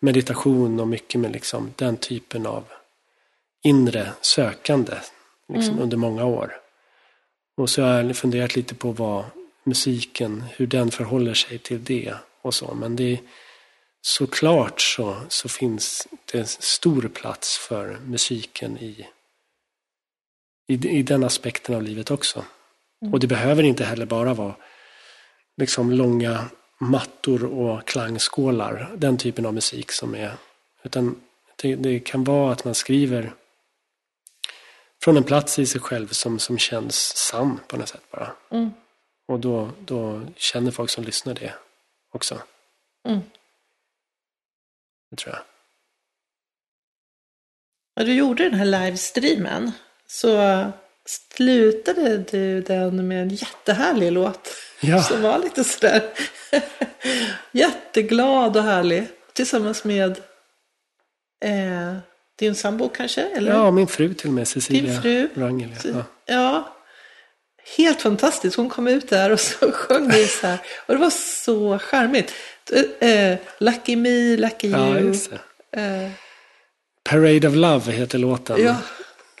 [0.00, 2.64] meditation och mycket med liksom den typen av
[3.62, 4.92] inre sökande
[5.52, 6.52] liksom, under många år.
[7.56, 9.24] Och så har jag funderat lite på vad
[9.64, 12.14] musiken, hur den förhåller sig till det
[12.48, 12.74] och så.
[12.74, 13.18] Men det är
[14.00, 19.06] såklart så, så finns det en stor plats för musiken i,
[20.68, 22.44] i, i den aspekten av livet också.
[23.12, 24.54] Och det behöver inte heller bara vara
[25.56, 26.44] liksom långa
[26.78, 30.32] mattor och klangskålar, den typen av musik som är,
[30.82, 31.20] utan
[31.56, 33.32] det, det kan vara att man skriver
[35.02, 38.32] från en plats i sig själv som, som känns sann på något sätt bara.
[38.50, 38.70] Mm.
[39.28, 41.54] Och då, då känner folk som lyssnar det
[42.14, 42.42] också.
[43.08, 43.20] Mm.
[45.10, 45.42] Det tror jag.
[47.96, 49.72] När du gjorde den här livestreamen
[50.06, 50.64] så
[51.06, 54.48] slutade du den med en jättehärlig låt.
[54.80, 55.02] Ja.
[55.08, 56.02] Som var lite sådär
[57.52, 59.06] jätteglad och härlig.
[59.32, 60.10] Tillsammans med
[61.44, 61.96] eh,
[62.38, 63.22] din sambo kanske?
[63.22, 63.52] Eller?
[63.52, 65.28] Ja, min fru till och med, Cecilia Din fru.
[65.34, 65.70] Wrangel.
[65.84, 66.04] Ja.
[66.26, 66.76] Ja,
[67.76, 68.56] helt fantastiskt.
[68.56, 70.58] Hon kom ut där och så sjöng du så här.
[70.86, 71.10] Och det var
[71.44, 72.32] så charmigt.
[73.00, 75.06] Eh, lucky me, lucky ja, you.
[75.06, 75.80] just det.
[75.80, 76.10] Eh,
[77.04, 78.62] Parade of Love heter låten.
[78.64, 78.76] ja,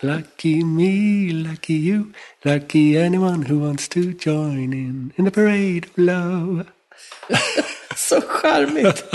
[0.00, 2.04] Lucky me, lucky you,
[2.42, 6.64] lucky anyone who wants to join in in the parade of love.
[7.96, 9.04] så charmigt.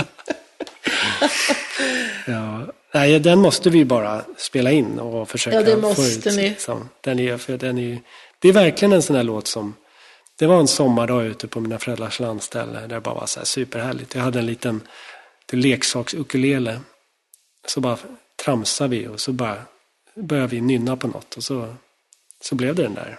[2.26, 6.36] Ja, nej, den måste vi bara spela in och försöka Ja, det få måste ut.
[6.36, 6.48] ni.
[6.48, 6.88] Liksom.
[7.00, 7.98] Den är, för den är,
[8.44, 9.74] det är verkligen en sån här låt som...
[10.36, 13.44] Det var en sommardag ute på mina föräldrars landställe där det bara var så här
[13.44, 14.14] superhärligt.
[14.14, 14.80] Jag hade en liten
[15.52, 16.80] leksaks-ukulele.
[17.66, 17.98] Så bara
[18.44, 19.62] tramsade vi och så bara
[20.14, 21.74] började vi nynna på något och så,
[22.40, 23.18] så blev det den där.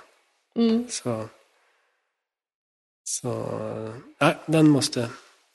[0.56, 0.88] Mm.
[0.90, 1.30] Så,
[3.04, 3.30] så
[4.22, 5.10] nej, den, måste,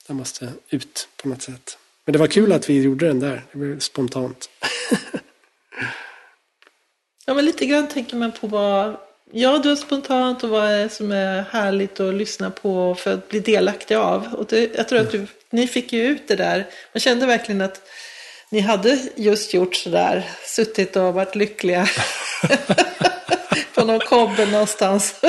[0.07, 1.77] den måste ut på något sätt.
[2.05, 3.45] Men det var kul att vi gjorde den där.
[3.51, 4.49] Det blev spontant.
[7.25, 8.97] Ja, men lite grann tänker man på vad
[9.33, 13.29] Ja, du är spontant och vad är som är härligt att lyssna på för att
[13.29, 14.33] bli delaktig av.
[14.33, 16.67] Och det, jag tror att du, ni fick ju ut det där.
[16.93, 17.81] Man kände verkligen att
[18.49, 21.87] ni hade just gjort sådär, suttit och varit lyckliga
[23.75, 25.21] på någon kobbe någonstans.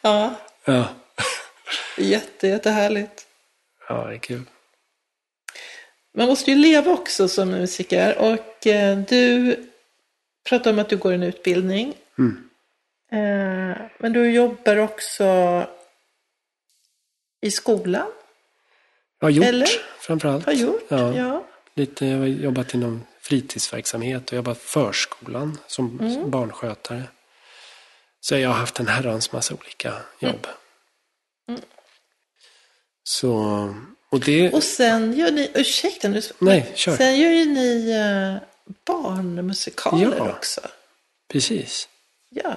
[0.00, 0.88] ja, Ja,
[1.98, 3.26] jätte, jättehärligt.
[3.88, 4.42] ja det är kul.
[6.16, 9.56] Man måste ju leva också som musiker och eh, du
[10.48, 11.94] pratar om att du går en utbildning.
[12.18, 12.48] Mm.
[13.18, 15.24] Eh, men du jobbar också
[17.40, 18.06] i skolan,
[19.20, 19.68] Jag har gjort Eller?
[19.98, 20.46] framförallt.
[20.46, 20.82] har gjort.
[20.88, 21.14] Ja.
[21.16, 21.44] Ja.
[21.74, 26.30] Lite, jag har jobbat inom fritidsverksamhet och jobbat förskolan som Mm.
[26.30, 27.02] barnskötare.
[28.20, 30.46] Så jag har haft en herrans massa olika jobb.
[31.48, 31.60] Mm.
[33.02, 33.34] Så,
[34.10, 34.52] och det...
[34.52, 36.96] Och sen gör ni, ursäkta nu, Nej, kör.
[36.96, 38.48] sen gör ju ni eh,
[38.86, 40.30] barnmusikaler Ja.
[40.32, 40.60] också.
[41.28, 41.88] Precis.
[42.30, 42.56] Ja.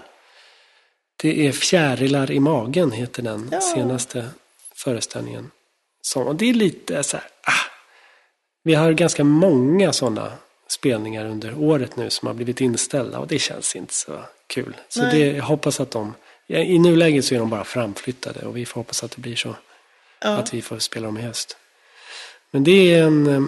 [1.22, 3.62] Det är Fjärilar i magen heter den Ja.
[3.62, 4.30] senaste
[4.76, 5.52] föreställningen.
[6.02, 7.72] Som, och det är lite så här, ah,
[8.64, 10.32] vi har ganska många sådana
[10.68, 14.76] spelningar under året nu som har blivit inställda och det känns inte så kul.
[14.90, 15.20] Så Nej.
[15.20, 16.14] det, jag hoppas att de,
[16.48, 19.56] i nuläget så är de bara framflyttade och vi får hoppas att det blir så.
[20.22, 20.30] ja.
[20.30, 21.58] Att vi får spela dem i höst.
[22.52, 23.42] Men det är en, eh,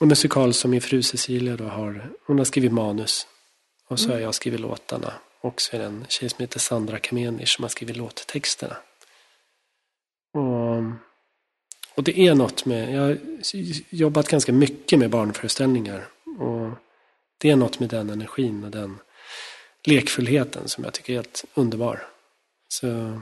[0.00, 3.26] en musikal som min fru Cecilia då har, hon har skrivit manus.
[3.88, 5.12] Och så har jag skrivit låtarna.
[5.40, 8.76] Och så är det en tjej som heter Sandra Kamenisch som har skrivit låttexterna.
[10.34, 10.82] Och,
[11.94, 13.18] och det är något med, jag har
[13.90, 16.08] jobbat ganska mycket med barnföreställningar.
[16.38, 16.70] Och
[17.38, 18.98] det är något med den energin och den
[19.84, 22.06] lekfullheten som jag tycker är helt underbar.
[22.68, 23.20] Så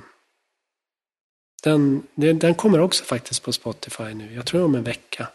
[1.62, 4.34] den, den, kommer också faktiskt på Spotify nu.
[4.34, 5.28] Jag tror om en vecka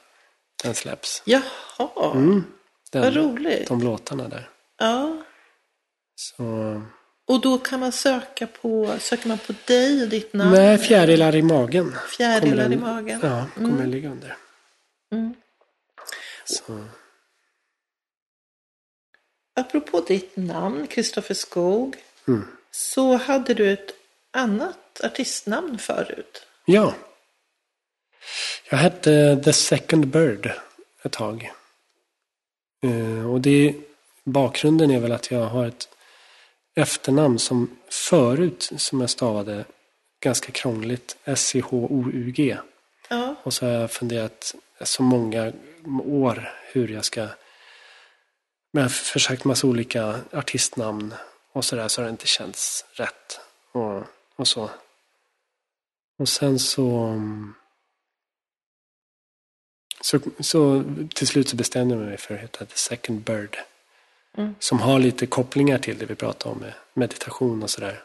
[0.64, 1.24] den släpps.
[1.26, 2.44] Jaha, Mm,
[2.92, 3.68] vad den, roligt.
[3.68, 4.50] de låtarna där.
[4.78, 5.24] Ja.
[6.22, 6.82] Så,
[7.26, 10.52] Och då kan man söka på, söker man på dig och ditt namn?
[10.52, 11.96] nej, fjärilar i magen.
[12.18, 13.20] Fjärilar kommer i den- magen.
[13.24, 14.38] Ja, kommer den ligga under.
[15.12, 15.34] Mm.
[16.46, 16.86] Så,
[19.56, 21.96] Apropå ditt namn, Kristoffer Skog,
[22.28, 22.48] mm.
[22.72, 23.92] så hade du ett
[24.32, 26.46] annat artistnamn förut.
[26.66, 26.94] Ja.
[28.70, 30.52] Jag hette The Second Bird
[31.04, 31.52] ett tag.
[32.84, 33.76] Eh, och det,
[34.24, 35.90] bakgrunden är väl att jag har ett
[36.76, 39.66] efternamn som förut, som jag stavade
[40.24, 42.58] ganska krångligt, S-C-H-O-U-G.
[43.10, 45.54] Ja, Och så har jag funderat så många
[46.06, 47.22] år hur jag ska...
[48.74, 51.14] Men jag har försökt massa olika artistnamn
[51.52, 53.40] och sådär så har det inte känts rätt.
[53.72, 54.04] Och,
[54.36, 54.70] och så.
[56.18, 57.20] Och sen så...
[60.02, 60.84] Så, så
[61.16, 63.58] till slut så bestämde jag mig för att heta The Second Bird.
[64.38, 64.56] Mm.
[64.60, 68.04] Som har lite kopplingar till det vi pratade om med meditation och sådär.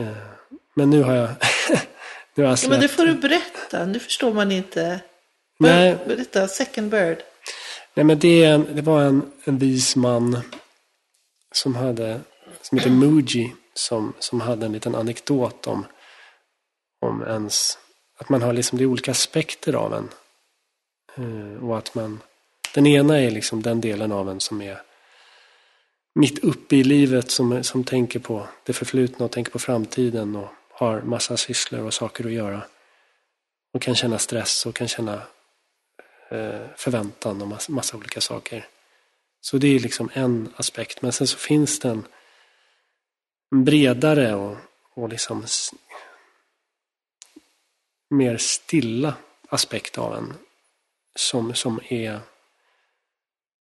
[0.00, 0.16] Eh,
[0.74, 1.28] men nu har jag,
[2.34, 3.84] nu har jag Ja, men det får du berätta.
[3.84, 5.00] Nu förstår man inte.
[5.58, 5.98] Nej.
[6.06, 7.18] Berätta, second bird.
[7.94, 10.40] Nej, men det, det var en, en vis man
[11.52, 12.20] som hade,
[12.62, 15.86] som heter Muji, som, som hade en liten anekdot om,
[17.00, 17.78] om ens,
[18.18, 20.08] att man har liksom, är olika aspekter av en.
[21.16, 22.20] Eh, och att man,
[22.74, 24.82] den ena är liksom den delen av en som är
[26.14, 30.48] mitt uppe i livet, som, som tänker på det förflutna och tänker på framtiden och
[30.70, 32.62] har massa sysslor och saker att göra.
[33.72, 35.22] Och kan känna stress och kan känna
[36.30, 38.66] eh, förväntan och massa, massa olika saker.
[39.40, 41.02] Så det är liksom en aspekt.
[41.02, 42.06] Men sen så finns det en,
[43.50, 44.56] en bredare och,
[44.94, 45.46] och liksom
[48.10, 49.14] mer stilla
[49.48, 50.34] aspekt av en.
[51.16, 52.20] Som, som är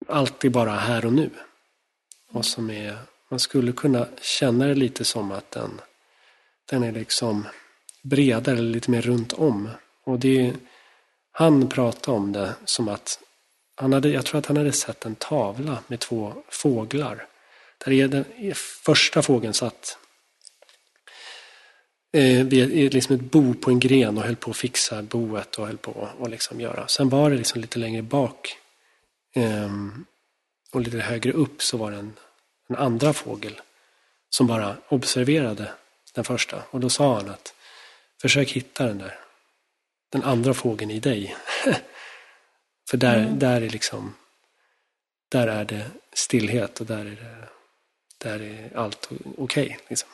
[0.08, 1.30] alltid bara här och nu.
[2.32, 2.98] Och som är,
[3.30, 5.82] man skulle kunna känna det lite som att den,
[6.70, 7.46] den är liksom
[8.04, 9.70] bredare, lite mer runt om.
[10.04, 10.54] Och det
[11.32, 13.20] han pratade om det som att
[13.76, 17.28] han hade, jag tror att han hade sett en tavla med två fåglar.
[17.86, 18.26] Där är den
[18.86, 19.98] första fågeln satt
[22.14, 25.56] eh, vid i liksom ett bo på en gren och höll på att fixa boet
[25.56, 26.88] och höll på att liksom göra.
[26.88, 28.58] Sen var det liksom lite längre bak
[29.36, 30.06] ehm,
[30.72, 32.14] och lite högre upp så var det en,
[32.70, 33.62] en andra fågel
[34.30, 35.72] som bara observerade
[36.14, 36.64] den första.
[36.72, 37.54] Och då sa han att
[38.22, 39.20] försök hitta den där
[40.10, 41.36] den andra fågeln i dig.
[42.90, 44.16] För där, där är liksom
[45.30, 47.48] där är det stillhet och där är, det,
[48.18, 49.80] där är allt okej.
[49.88, 50.10] liksom.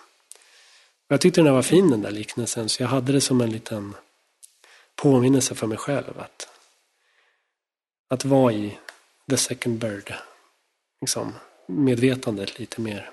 [1.08, 3.52] Och Jag tyckte den var fin den där liknelsen så jag hade det som en
[3.52, 3.96] liten
[4.96, 6.50] påminnelse för mig själv att,
[8.10, 8.78] att vara i
[9.30, 10.14] the second bird.
[11.04, 11.34] Liksom,
[11.66, 13.12] medvetandet lite mer.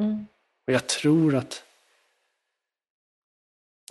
[0.00, 0.26] Mm.
[0.66, 1.62] Och jag tror att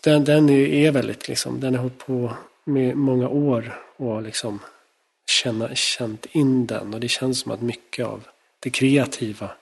[0.04, 4.60] den, den är- väldigt liksom, den har hållit på med många år och liksom
[5.26, 6.94] känna, känt in den.
[6.94, 8.28] Och det känns som att mycket av
[8.60, 9.56] det kreativa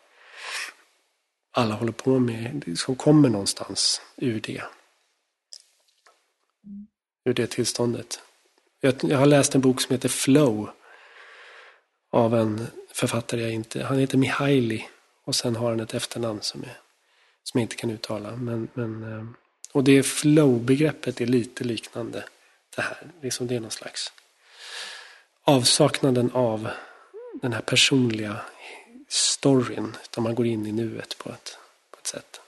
[1.52, 4.64] alla håller på med, som kommer någonstans ur det.
[7.26, 8.22] Ur det tillståndet.
[8.80, 10.70] Jag, jag har läst en bok som heter Flow.
[12.14, 14.88] Av en författare jag inte, han heter Mihaili.
[15.24, 16.78] Och sen har han ett efternamn som, är,
[17.44, 18.36] som jag inte kan uttala.
[18.36, 19.26] Men, men, eh,
[19.72, 22.24] och det flow-begreppet är lite liknande
[22.76, 23.12] det här.
[23.22, 24.12] Liksom det är någon slags
[25.44, 26.70] avsaknaden av
[27.42, 28.42] den här personliga
[29.08, 29.98] storyn.
[30.04, 31.58] Utan man går in i nuet på ett,
[31.92, 32.42] på ett sätt.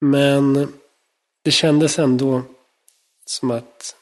[0.00, 0.72] Men
[1.42, 2.42] det kändes ändå
[3.24, 3.96] som att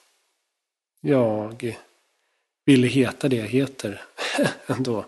[1.00, 1.76] jag
[2.68, 4.02] ville heta det jag heter
[4.66, 5.04] ändå.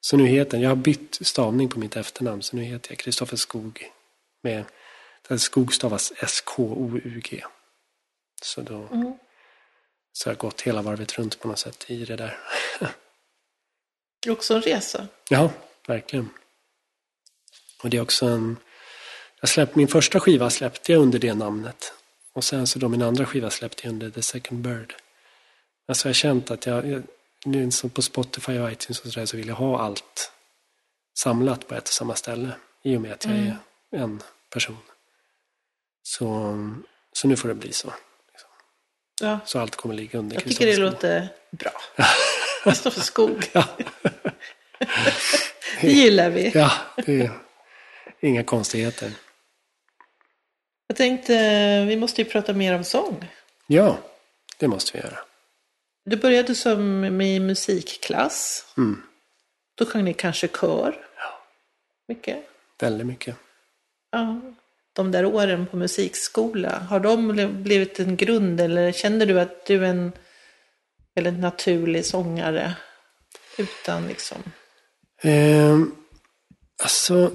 [0.00, 3.36] Så nu heter jag har bytt stavning på mitt efternamn, så nu heter jag Kristoffer
[3.36, 3.90] Skog.
[4.42, 4.64] Med,
[5.28, 7.44] där Skog stavas S-K-O-U-G.
[8.42, 9.12] Så då Mm.
[10.12, 12.38] så har jag gått hela varvet runt på något sätt i det där.
[14.20, 15.06] Det är också en resa.
[15.30, 15.50] Ja,
[15.86, 16.28] verkligen.
[17.82, 18.56] Och det är också en...
[19.40, 21.92] Jag släppte, min första skiva släppte jag under det namnet.
[22.32, 24.94] Och sen så då min andra skiva släppte jag under The Second Bird.
[25.88, 27.02] Alltså jag har känt att jag, jag
[27.44, 30.32] nu som på Spotify och iTunes och så, där, så vill jag ha allt
[31.18, 32.50] samlat på ett och samma ställe.
[32.82, 33.52] I och med att jag Mm.
[33.92, 34.76] är en person.
[36.02, 36.54] Så,
[37.12, 37.92] så nu får det bli så.
[39.20, 41.70] Ja, Så allt kommer ligga under jag tycker det låter bra.
[42.64, 43.50] Kristoffer Skog.
[43.52, 43.64] Ja.
[45.80, 46.50] Det gillar vi.
[46.54, 46.72] ja,
[47.06, 47.30] det är
[48.20, 49.12] inga konstigheter.
[50.86, 51.34] Jag tänkte,
[51.88, 53.30] vi måste ju prata mer om sång.
[53.66, 53.98] Ja,
[54.56, 55.18] det måste vi göra.
[56.08, 58.66] Du började som med musikklass.
[58.76, 59.02] Mm.
[59.74, 60.96] Då sjöng ni kanske kör.
[61.16, 61.42] Ja.
[62.08, 62.44] Mycket.
[62.80, 63.36] Väldigt mycket.
[64.10, 64.40] Ja.
[64.92, 67.28] De där åren på musikskola, har de
[67.62, 70.12] blivit en grund eller känner du att du är en
[71.14, 72.74] väldigt naturlig sångare?
[73.58, 74.38] Utan liksom...
[75.22, 75.78] Eh,
[76.82, 77.30] alltså,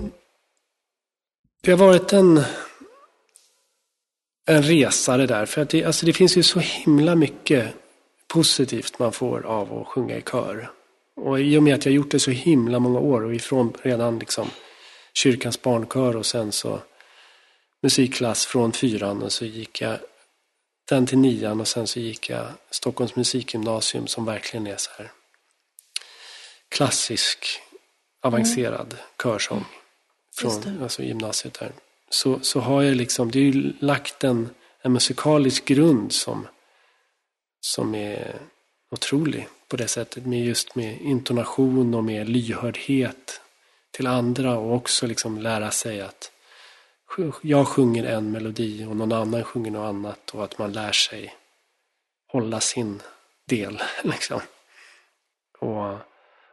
[1.61, 2.43] det har varit en,
[4.47, 5.45] en resa det där.
[5.45, 7.75] För att det, alltså det finns ju så himla mycket
[8.33, 10.71] positivt man får av att sjunga i kör.
[11.15, 14.19] Och i och med att jag gjort det så himla många år och ifrån redan
[14.19, 14.49] liksom
[15.13, 16.79] kyrkans barnkör och sen så
[17.81, 19.97] musikklass från fyran och så gick jag
[20.89, 25.11] den till nian och sen så gick jag Stockholms musikgymnasium som verkligen är så här
[26.69, 27.61] klassisk
[28.21, 29.65] avancerad körsång
[30.41, 31.71] Just från alltså gymnasiet där.
[32.09, 34.49] Så, så har jag liksom, det är ju lagt en,
[34.81, 36.47] en musikalisk grund som,
[37.65, 38.35] som är
[38.91, 40.25] otrolig på det sättet.
[40.25, 43.41] Med just med intonation och med lyhördhet
[43.91, 46.31] till andra och också liksom lära sig att
[47.41, 51.35] jag sjunger en melodi och någon annan sjunger något annat och att man lär sig
[52.27, 53.01] hålla sin
[53.47, 53.81] del.
[54.03, 54.41] Liksom.
[55.59, 55.95] Och,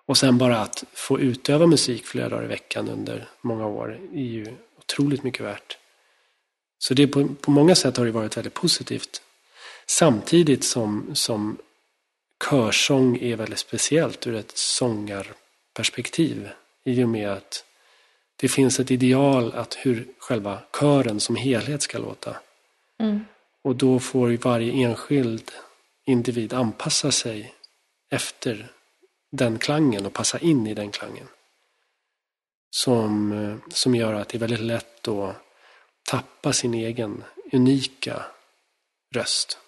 [0.06, 4.22] och sen bara att få utöva musik flera dagar i veckan under många år är
[4.22, 5.78] ju otroligt mycket värt.
[6.78, 9.22] Så det på, på många sätt har det varit väldigt positivt.
[9.90, 11.58] Samtidigt som, som
[12.50, 16.48] körsång är väldigt speciellt ur ett sångarperspektiv.
[16.84, 17.64] I och med att
[18.36, 22.36] det finns ett ideal att hur själva kören som helhet ska låta.
[22.98, 23.24] Mm.
[23.62, 25.52] Och då får varje enskild
[26.04, 27.54] individ anpassa sig
[28.10, 28.72] efter
[29.30, 31.28] den klangen och passa in i den klangen.
[32.70, 35.36] Som, som gör att det är väldigt lätt att
[36.02, 38.24] tappa sin egen unika
[39.14, 39.58] röst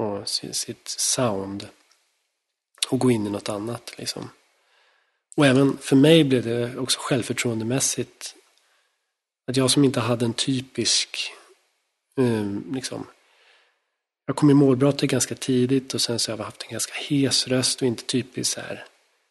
[0.00, 1.68] och sitt sound
[2.90, 3.98] och gå in i något annat.
[3.98, 4.30] Liksom.
[5.36, 8.34] Och även för mig blev det också självförtroendemässigt
[9.46, 11.32] att jag som inte hade en typisk
[12.16, 13.06] um, liksom,
[14.26, 17.48] jag kom i målbrottet ganska tidigt och sen så har jag haft en ganska hes
[17.48, 18.84] röst och inte typiskt så här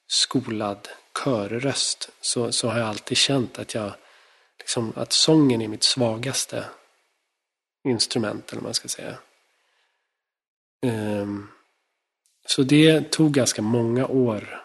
[0.08, 0.88] skolad
[1.24, 2.10] körröst.
[2.22, 3.94] Så, så har jag alltid känt att jag
[4.60, 6.66] liksom, att sången är mitt svagaste
[7.88, 9.18] instrument eller vad man ska säga.
[10.82, 11.52] Um,
[12.48, 14.64] så det tog ganska många år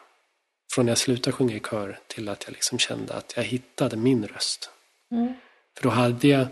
[0.73, 4.27] från jag slutade sjunga i kör till att jag liksom kände att jag hittade min
[4.27, 4.71] röst.
[5.11, 5.35] Mm.
[5.77, 6.47] För då hade jag,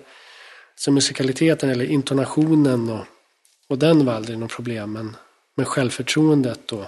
[0.74, 3.04] så musikaliteten eller intonationen och,
[3.68, 4.92] och den var aldrig något problem.
[4.92, 5.16] Men,
[5.54, 6.84] men självförtroendet och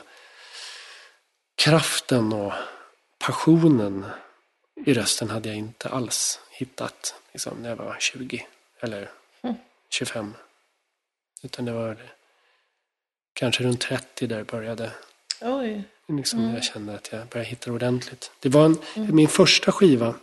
[1.54, 2.52] kraften och
[3.18, 4.04] passionen
[4.86, 8.46] i rösten hade jag inte alls hittat liksom, när jag var 20
[8.80, 9.10] eller
[9.44, 9.56] Mm.
[9.90, 10.34] 25.
[11.42, 11.96] Utan det var
[13.34, 14.92] kanske runt 30 där började.
[15.40, 15.84] Oj.
[16.08, 16.54] Liksom Mm.
[16.54, 18.30] Jag kände att jag började hitta ordentligt.
[18.40, 20.14] Det var en, min första skiva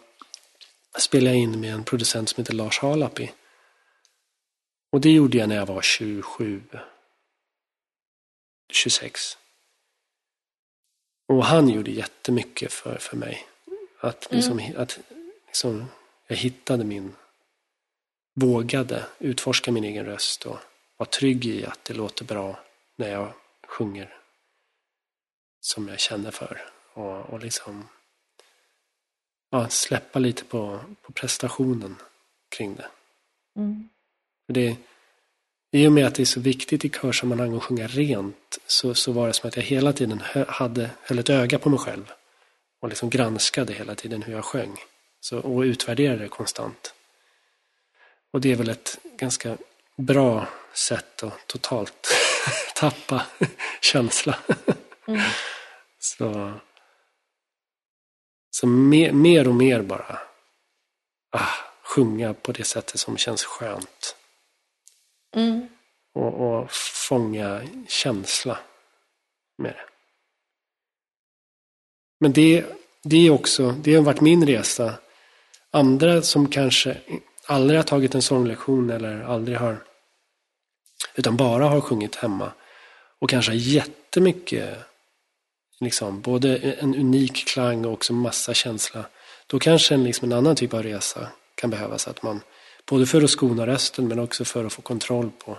[0.99, 3.31] spelade jag in med en producent som heter Lars Halapi.
[4.91, 6.61] Och det gjorde jag när jag var 27,
[8.73, 9.37] 26.
[11.27, 13.47] Och han gjorde jättemycket för, för mig.
[13.99, 14.99] Att, liksom, att
[15.47, 15.85] liksom,
[16.27, 17.15] jag hittade min,
[18.33, 20.57] vågade utforska min egen röst och
[20.97, 22.59] var trygg i att det låter bra
[23.01, 23.33] när jag
[23.67, 24.17] sjunger
[25.61, 26.61] som jag känner för.
[26.93, 27.87] Och, och liksom
[29.49, 31.95] ja, släppa lite på, på prestationen
[32.49, 32.87] kring det.
[33.55, 33.89] Mm.
[34.45, 34.77] För det.
[35.71, 39.11] I och med att det är så viktigt i körsammanhang att sjunga rent så, så
[39.11, 42.11] var det som att jag hela tiden hade, höll ett öga på mig själv.
[42.79, 44.77] Och liksom granskade hela tiden hur jag sjöng.
[45.19, 46.93] Så, och utvärderade det konstant.
[48.31, 49.57] Och det är väl ett ganska
[49.95, 52.07] bra sätt att totalt
[52.75, 53.25] tappa
[53.81, 54.37] känsla.
[55.07, 55.21] Mm.
[55.99, 56.53] Så,
[58.51, 60.19] så mer, mer och mer bara
[61.31, 64.15] ah, sjunga på det sättet som känns skönt.
[65.35, 65.67] Mm.
[66.13, 66.71] Och, och
[67.09, 68.59] fånga känsla
[69.57, 69.85] med det.
[72.19, 72.65] Men det,
[73.03, 74.93] det är också, det har varit min resa.
[75.71, 76.97] Andra som kanske
[77.45, 79.83] aldrig har tagit en sånglektion eller aldrig har,
[81.15, 82.51] utan bara har sjungit hemma.
[83.19, 84.77] Och kanske jättemycket,
[85.79, 89.05] liksom, både en unik klang och också massa känsla.
[89.47, 92.07] Då kanske en, liksom en annan typ av resa kan behövas.
[92.07, 92.41] Att man,
[92.85, 95.57] både för att skona rösten men också för att få kontroll på,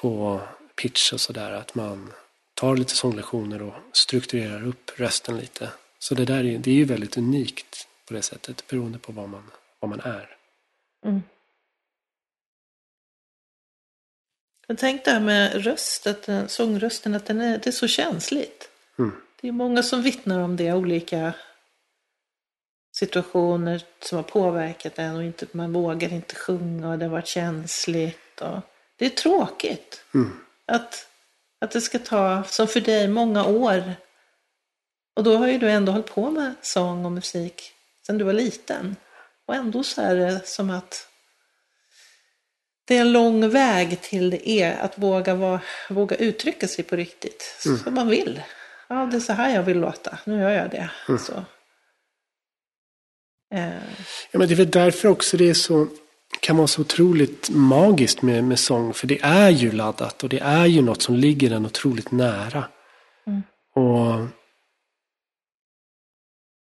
[0.00, 0.40] på
[0.76, 1.52] pitch och sådär.
[1.52, 2.12] Att man
[2.54, 5.68] tar lite sånglektioner och strukturerar upp rösten lite.
[5.98, 9.28] Så det där är, det är ju väldigt unikt på det sättet beroende på vad
[9.28, 9.50] man,
[9.80, 10.36] vad man är.
[11.06, 11.22] Mm.
[14.70, 17.88] Jag tänkte det här med röst, att den, sångrösten, att den är, det är så
[17.88, 18.68] känsligt.
[18.98, 19.12] Mm.
[19.40, 21.32] Det är många som vittnar om det, olika
[22.92, 27.26] situationer som har påverkat en och inte, man vågar inte sjunga och det har varit
[27.26, 28.40] känsligt.
[28.40, 28.58] Och
[28.96, 30.36] det är tråkigt Mm.
[30.66, 31.08] att,
[31.60, 33.94] att det ska ta, som för dig, många år.
[35.16, 37.72] Och då har ju du ändå hållit på med sång och musik
[38.06, 38.96] sedan du var liten.
[39.46, 41.09] Och ändå så är det som att
[42.90, 45.60] det är en lång väg till det är att våga, vara,
[45.90, 47.56] våga uttrycka sig på riktigt.
[47.58, 48.42] Som man vill.
[48.88, 50.18] Ja, det är så här jag vill låta.
[50.24, 50.90] Nu gör jag det.
[51.18, 51.32] Så.
[53.54, 53.72] Eh,
[54.30, 55.86] Ja, men det är väl därför också det är så,
[56.40, 58.94] kan vara så otroligt magiskt med, med sång.
[58.94, 62.64] För det är ju laddat och det är ju något som ligger en otroligt nära.
[63.26, 63.42] Mm.
[63.74, 64.14] Och,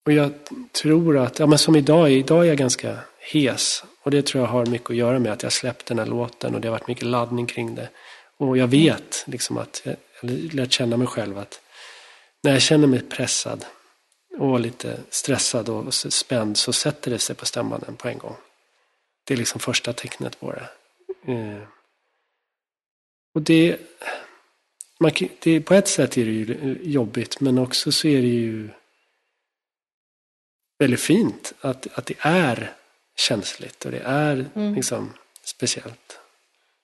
[0.05, 0.32] och jag
[0.71, 2.97] tror att, ja men som idag, idag är jag ganska
[3.32, 3.84] hes.
[4.04, 6.56] Och det tror jag har mycket att göra med att jag släppt den här låten
[6.56, 7.89] och det har varit mycket laddning kring det.
[8.38, 11.62] Och jag vet liksom att, jag lärt känna mig själv att
[12.43, 13.66] när jag känner mig pressad
[14.38, 18.36] och lite stressad och spänd så sätter det sig på stämbanden på en gång.
[19.24, 20.68] Det är liksom första tecknet på det.
[21.34, 21.64] Eh.
[23.34, 23.78] Och det,
[24.99, 25.62] man, det...
[25.62, 28.70] På ett sätt är det ju jobbigt, men också så är det ju
[30.80, 32.74] väldigt fint att, att det är
[33.16, 36.20] känsligt och det är liksom speciellt.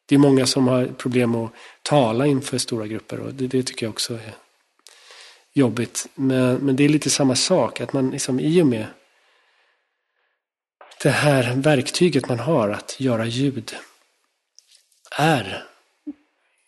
[0.06, 1.52] Det är många som har problem att
[1.82, 4.34] tala inför stora grupper och det, det tycker jag också är
[5.54, 6.08] jobbigt.
[6.16, 8.86] Men, men det är lite samma sak, att man liksom i och med
[11.04, 13.76] det här verktyget man har att göra ljud
[15.18, 15.64] är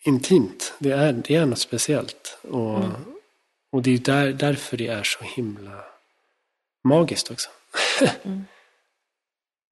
[0.03, 0.73] intimt.
[0.79, 2.37] Det är, det är något speciellt.
[2.41, 2.83] Och,
[3.71, 5.83] och det är där, därför det är så himla
[6.83, 7.49] magiskt också.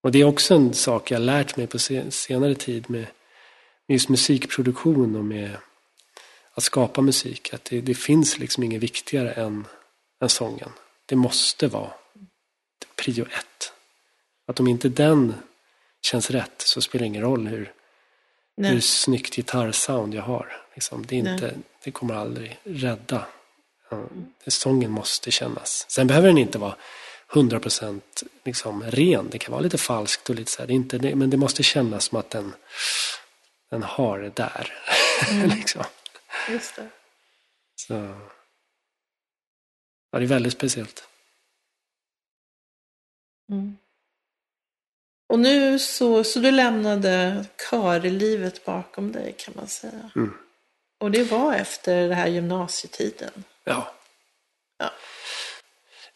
[0.02, 3.06] och det är också en sak jag lärt mig på sen, senare tid med,
[3.88, 5.58] just musikproduktion och med
[6.54, 7.54] att skapa musik.
[7.54, 9.68] Att det, det finns liksom inget viktigare än,
[10.22, 10.70] än sången.
[11.06, 11.92] Det måste vara
[12.96, 13.74] prio ett.
[14.48, 15.34] Att om inte den
[16.02, 17.74] känns rätt så spelar det ingen roll hur,
[18.58, 20.62] hur snyggt gitarrsound jag har.
[20.74, 21.34] Liksom, det, Nej.
[21.34, 23.26] inte, det kommer aldrig rädda.
[24.48, 25.86] Sången måste kännas.
[25.90, 26.76] Sen behöver den inte vara
[27.30, 28.02] 100%
[28.46, 29.30] liksom ren.
[29.30, 30.68] Det kan vara lite falskt och lite så här.
[30.68, 32.54] Det är inte, det, men det måste kännas som att den,
[33.70, 34.74] den har det där.
[35.56, 35.84] liksom.
[36.50, 36.90] Just det.
[37.76, 37.94] Så.
[40.12, 41.08] Ja, det är väldigt speciellt.
[43.52, 43.78] Mm.
[45.30, 50.12] Och nu så, så du lämnade körlivet bakom dig kan man säga.
[50.16, 50.34] Mm.
[51.00, 53.44] Och det var efter den här gymnasietiden.
[53.64, 53.94] Ja.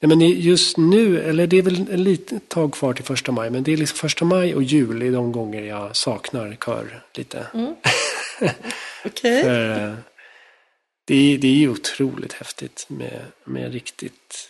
[0.04, 3.49] Nej, men just nu, eller det är väl ett litet tag kvar till första maj,
[3.49, 7.47] men det är liksom första maj och jul är de gånger jag saknar kör lite.
[9.22, 9.95] För, eh,
[11.06, 14.49] det, är, det är ju otroligt häftigt med, med riktigt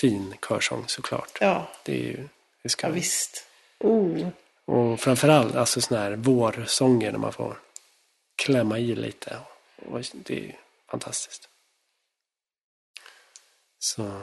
[0.00, 1.38] fin körsång såklart.
[1.40, 2.28] Ja, Det är ju,
[2.62, 3.46] det ska ja visst.
[3.78, 4.28] Oh.
[4.64, 7.58] Och framförallt alltså sådana här vårsånger när man får
[8.36, 9.38] klämma i lite.
[9.76, 10.52] Och det är ju
[10.90, 11.48] fantastiskt.
[13.78, 14.22] Så.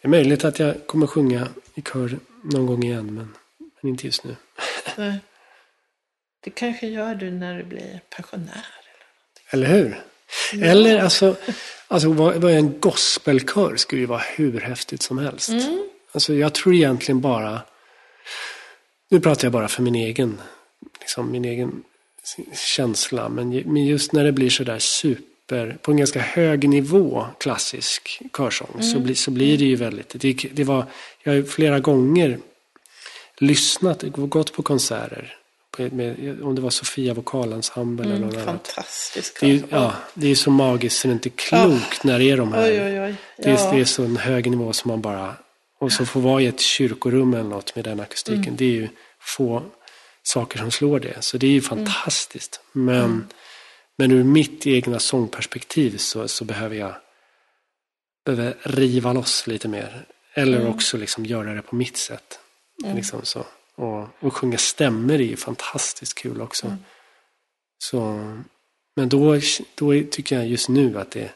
[0.00, 3.34] Det är möjligt att jag kommer sjunga i kör någon gång igen, men,
[3.80, 4.36] men inte just nu.
[4.96, 5.18] Nej.
[6.44, 8.66] Det kanske gör du när du blir pensionär.
[9.50, 10.02] Eller hur?
[10.62, 11.36] Eller alltså,
[11.88, 15.50] alltså vad, vad en gospelkör skulle ju vara hur häftigt som helst.
[16.12, 17.60] Alltså jag tror egentligen bara,
[19.08, 20.40] nu pratar jag bara för min egen,
[21.00, 21.82] liksom min egen
[22.54, 25.35] känsla, men just när det blir sådär super,
[25.82, 30.32] på en ganska hög nivå klassisk körsång så, blir, så blir det ju väldigt, det,
[30.52, 30.84] det var,
[31.22, 32.38] jag har flera gånger
[33.38, 35.36] lyssnat, gått på konserter,
[35.70, 38.74] på, med, om det var Sofia vokalensemble eller något annat.
[39.40, 42.24] Det är, ju- ja, det är så magiskt så det är inte klokt när det
[42.30, 42.62] är de här.
[42.62, 43.14] Oj, oj, oj.
[43.36, 45.34] Det, är, det är så en hög nivå som man bara...
[45.78, 48.42] Och så få vara i ett kyrkorum eller något med den akustiken.
[48.42, 48.56] Mm.
[48.56, 48.88] Det är ju
[49.20, 49.62] få
[50.22, 51.16] saker som slår det.
[51.24, 51.86] Så det är ju Mm.
[51.86, 52.60] fantastiskt.
[52.72, 53.26] Men,
[53.98, 56.94] men ur mitt egna sångperspektiv så, så behöver jag
[58.24, 60.06] behöver riva loss lite mer.
[60.34, 60.70] Eller Mm.
[60.74, 62.38] också liksom göra det på mitt sätt.
[62.94, 63.46] Liksom så.
[63.74, 66.66] Och, och sjunga stämmer är ju fantastiskt kul också.
[66.66, 66.78] Mm.
[67.78, 68.00] Så,
[68.96, 69.40] men då,
[69.74, 71.30] då tycker jag just nu att det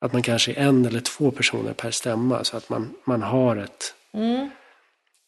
[0.00, 2.44] att man kanske är en eller två personer per stämma.
[2.44, 3.94] Så att man, man har ett...
[4.12, 4.50] Mm.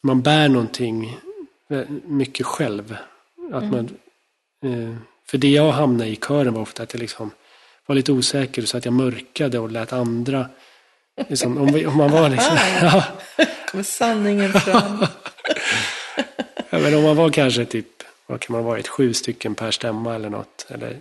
[0.03, 1.17] Man bär någonting
[1.69, 2.97] vä- mycket själv.
[3.53, 3.97] Att man,
[4.65, 4.95] eh,
[5.27, 7.31] för det jag hamnade i kören var ofta att jag liksom
[7.85, 10.49] var lite osäker så att jag mörkade och lät andra...
[11.29, 12.57] Liksom, om, vi, om man var liksom...
[12.81, 13.05] Ja,
[13.71, 15.05] kommer sanningen fram.
[16.69, 19.71] Ja, men om man var kanske typ, vad kan man ha varit, sju stycken per
[19.71, 20.65] stämma eller något.
[20.69, 20.99] Eller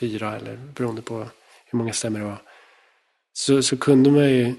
[0.00, 1.28] fyra, eller beroende på
[1.66, 2.42] hur många stämmor det var.
[3.32, 4.54] Så, så kunde man ju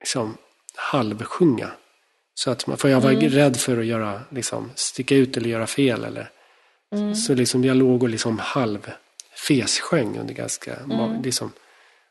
[0.00, 0.36] liksom
[0.74, 1.70] halvsjunga.
[2.34, 5.66] Så att man, för jag var rädd för att göra, liksom, sticka ut eller göra
[5.66, 6.04] fel.
[6.04, 6.30] Eller,
[7.16, 8.92] Så liksom jag låg och liksom halv
[9.48, 10.76] fessjöng under ganska,
[11.24, 11.52] liksom,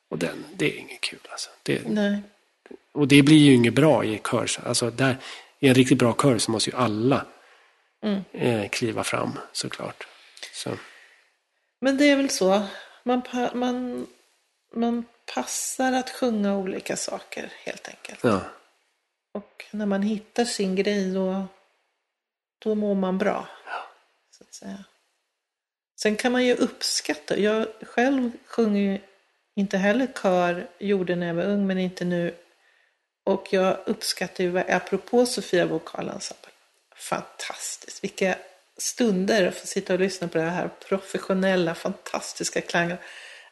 [0.09, 1.49] och den, det är inget kul alltså.
[1.63, 2.21] Det, Nej.
[2.91, 4.47] och det blir ju inget bra i kör.
[4.65, 5.17] Alltså där,
[5.59, 7.25] I en riktigt bra kör så måste ju alla
[8.31, 10.07] eh, kliva fram såklart.
[10.53, 10.69] Så,
[11.81, 12.63] Men det är väl så.
[13.03, 13.21] Man,
[13.53, 14.07] man,
[14.75, 15.05] man
[15.35, 18.19] passar att sjunga olika saker helt enkelt.
[18.23, 18.41] ja.
[19.33, 21.45] Och när man hittar sin grej då,
[22.59, 23.47] då mår man bra.
[24.41, 24.83] Så att säga.
[26.01, 27.37] Sen kan man ju uppskatta.
[27.37, 28.99] Jag själv sjunger ju
[29.55, 32.35] inte heller kör, gjorde när jag var ung men inte nu.
[33.23, 36.49] Och jag uppskattar ju, apropå Sofia vokalensemble,
[36.95, 38.03] fantastiskt.
[38.03, 38.35] Vilka
[38.77, 42.97] stunder att få sitta och lyssna på det här professionella, fantastiska klangen.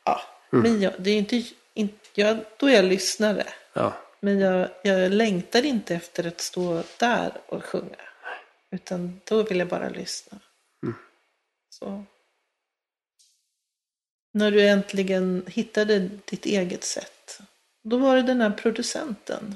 [0.04, 3.48] Ja, men jag, det är inte, inte jag, då är jag lyssnare.
[3.74, 3.94] ja.
[4.20, 7.96] Men jag, jag längtar inte efter att stå där och sjunga.
[8.72, 10.40] Utan då vill jag bara lyssna.
[11.86, 11.98] Mm.
[11.98, 12.06] Så.
[14.34, 17.40] När du äntligen hittade ditt eget sätt.
[17.84, 19.56] Då var det den här producenten.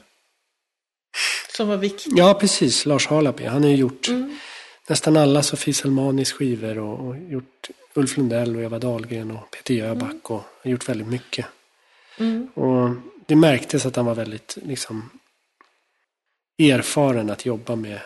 [1.58, 2.12] Som var viktig.
[2.16, 2.86] Ja, precis.
[2.86, 3.44] Lars Halaby.
[3.44, 4.38] Han har ju gjort Mm.
[4.88, 9.74] nästan alla Sofie Selmanis skivor och, och gjort Ulf Lundell och Eva Dahlgren och Peter
[9.74, 11.46] Jöback och har gjort väldigt mycket.
[12.20, 12.48] Mm.
[12.54, 12.90] Och
[13.26, 15.10] det märktes att han var väldigt liksom
[16.60, 18.00] erfaren att jobba med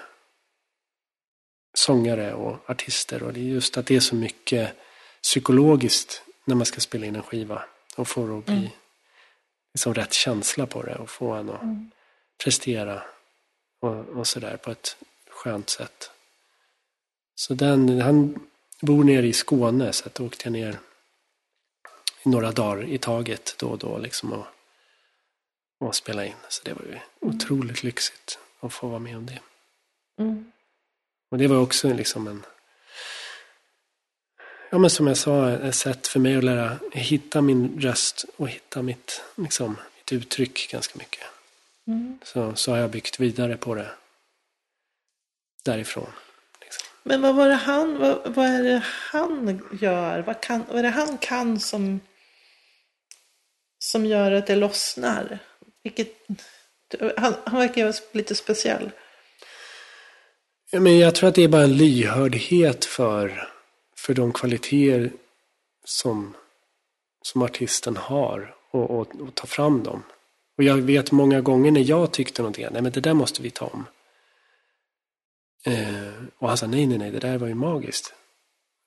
[1.78, 3.23] sångare och artister.
[3.23, 4.73] Och det är just att det är så mycket
[5.23, 7.63] psykologiskt när man ska spela in en skiva.
[7.95, 8.69] Och få det att bli Mm.
[9.73, 11.91] liksom rätt känsla på det och få en att Mm.
[12.43, 13.03] prestera
[13.80, 14.97] och, och sådär på ett
[15.30, 16.11] skönt sätt.
[17.36, 18.47] Så den, han
[18.82, 20.80] bor nere i Skåne så att då åkte jag ner
[22.23, 24.45] några dagar i taget då och då liksom och,
[25.80, 26.34] och spela in.
[26.49, 29.39] Så det var ju otroligt lyxigt att få vara med om det.
[30.19, 30.51] Mm.
[31.30, 32.45] Och det var också liksom en,
[34.69, 38.49] ja men som jag sa, ett sätt för mig att lära hitta min röst och
[38.49, 41.23] hitta mitt, liksom, mitt uttryck ganska mycket.
[41.88, 42.19] Mm.
[42.23, 43.91] Så, så har jag byggt vidare på det
[45.63, 46.11] därifrån.
[46.61, 46.88] Liksom.
[47.03, 50.19] Men vad var det han, vad, vad är det han gör?
[50.19, 51.99] Vad, kan, vad är det han kan som,
[53.80, 55.39] som gör att det lossnar?
[55.84, 56.13] Vilket,
[57.17, 58.91] han, han verkar ju lite speciell.
[60.72, 63.47] Ja, men jag tror att det är bara en lyhördhet för,
[63.95, 65.11] för de kvaliteter
[65.86, 66.36] som,
[67.22, 70.03] som artisten har och, och, och ta fram dem.
[70.57, 73.49] Och jag vet många gånger när jag tyckte någonting, nej men det där måste vi
[73.49, 73.86] ta om.
[75.65, 78.13] Eh, och han sa, nej, nej, nej, det där var ju magiskt.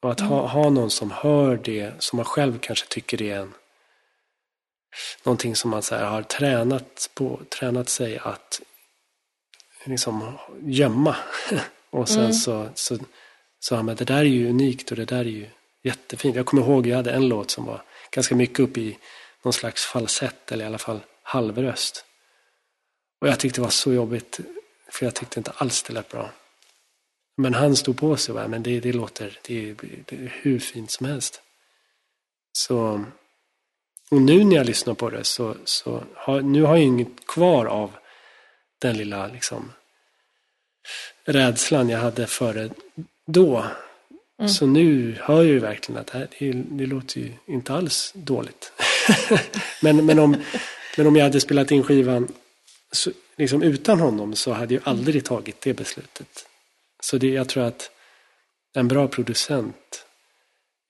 [0.03, 3.55] Och att ha, ha någon som hör det, som man själv kanske tycker är en,
[5.25, 8.61] någonting som man så här, har tränat, på, tränat sig att
[9.85, 11.17] liksom gömma.
[11.91, 12.33] och sen Mm.
[12.33, 12.99] så, så
[13.61, 15.47] sa han, men det där är ju unikt och det där är ju
[15.83, 16.37] jättefint.
[16.37, 18.99] Jag kommer ihåg, jag hade en låt som var ganska mycket upp i
[19.43, 22.05] någon slags falsett eller i alla fall halvröst.
[23.21, 24.41] Och jag tyckte det var så jobbigt,
[24.89, 26.31] för jag tyckte inte alls det lät bra.
[27.37, 29.75] Men han stod på sig och bara, men det, det låter det
[30.07, 31.43] det är hur fint som helst.
[32.53, 33.05] Så,
[34.11, 37.67] och nu när jag lyssnar på det så, så har, nu har jag inget kvar
[37.67, 37.91] av
[38.81, 39.73] den lilla liksom
[41.25, 42.71] rädslan jag hade före
[43.27, 43.65] då.
[44.49, 48.13] Så nu hör jag ju verkligen att det, här, det, det låter ju inte alls
[48.15, 48.73] dåligt.
[49.83, 50.37] men, men, om,
[50.97, 52.33] men om jag hade spelat in skivan
[52.93, 56.47] så, liksom utan honom så hade jag aldrig tagit det beslutet.
[57.03, 57.91] Så det, jag tror att
[58.73, 60.07] en bra producent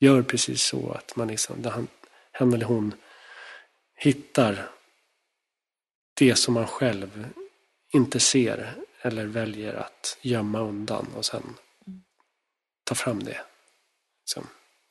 [0.00, 1.88] gör precis så att man liksom, han,
[2.32, 2.94] han eller hon
[3.96, 4.70] hittar
[6.14, 7.26] det som man själv
[7.90, 11.42] inte ser eller väljer att gömma undan och sen
[12.84, 13.40] ta fram det.
[14.24, 14.42] Så,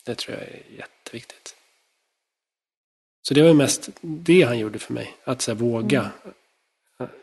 [0.05, 1.55] det tror jag är jätteviktigt.
[3.21, 5.17] Så det var mest det han gjorde för mig.
[5.23, 6.11] Att så här, våga.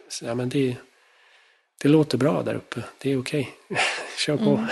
[0.09, 0.77] Så, ja, men det,
[1.83, 2.83] det låter bra där uppe.
[2.99, 3.55] Det är okej.
[4.18, 4.66] Kör på.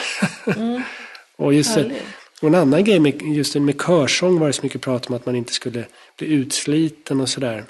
[0.51, 0.83] Mm.
[1.37, 2.03] och, just Härligt.
[2.43, 5.27] och en annan grej med, just med körsång var det så mycket prat om att
[5.27, 5.87] man inte skulle
[6.19, 7.65] bli utsliten och sådär.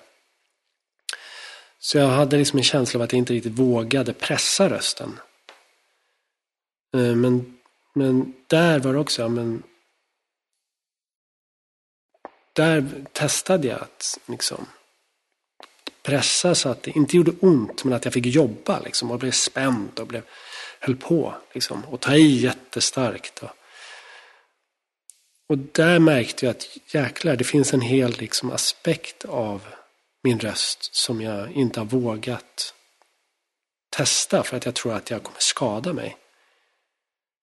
[1.84, 5.20] Så jag hade liksom en känsla av att jag inte riktigt vågade pressa rösten.
[6.96, 7.58] Eh, men,
[7.94, 9.62] men där var det också, ja, men
[12.52, 14.66] där testade jag att liksom
[16.02, 19.32] pressa så att det inte gjorde ont men att jag fick jobba liksom och blev
[19.32, 20.22] spänd och blev,
[20.80, 23.42] höll på liksom och ta i jättestarkt.
[23.42, 23.50] Och,
[25.48, 29.62] och där märkte jag att jäklar, det finns en hel liksom aspekt av
[30.24, 32.74] min röst som jag inte har vågat
[33.96, 36.16] testa för att jag tror att jag kommer skada mig.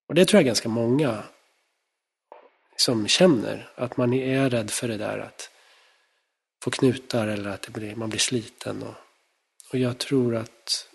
[0.07, 1.23] Och det tror jag ganska många
[2.75, 5.49] som känner, att man är rädd för det där att
[6.63, 8.83] få knutar eller att det blir, man blir sliten.
[8.83, 8.95] Och,
[9.71, 10.87] och jag tror att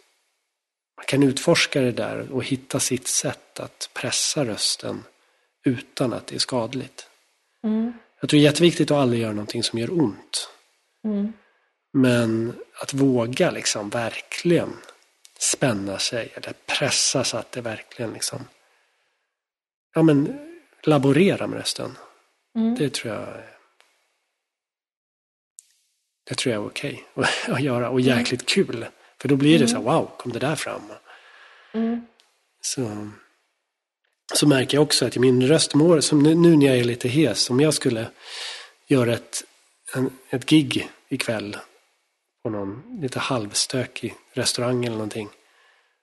[0.96, 5.04] man kan utforska det där och hitta sitt sätt att pressa rösten
[5.64, 7.08] utan att det är skadligt.
[7.64, 7.92] Mm.
[8.20, 10.48] Jag tror det är jätteviktigt att aldrig göra någonting som gör ont.
[11.04, 11.32] Mm.
[11.92, 14.76] Men att våga liksom verkligen
[15.38, 18.44] spänna sig eller pressa så att det verkligen liksom
[19.94, 20.38] ja men
[20.82, 21.98] laborera med rösten.
[22.54, 22.74] Mm.
[22.74, 23.28] Det tror jag
[26.28, 27.04] det tror jag är okej
[27.48, 28.86] att göra och jäkligt kul.
[29.18, 30.82] För då blir det så här, wow, kom det där fram?
[31.74, 32.06] Mm.
[32.60, 33.10] Så,
[34.34, 36.84] så märker jag också att i min röst mår, som nu, nu när jag är
[36.84, 38.08] lite hes, om jag skulle
[38.86, 39.44] göra ett,
[39.94, 41.56] en, ett gig ikväll
[42.46, 45.28] på någon lite halvstökig restaurang eller någonting.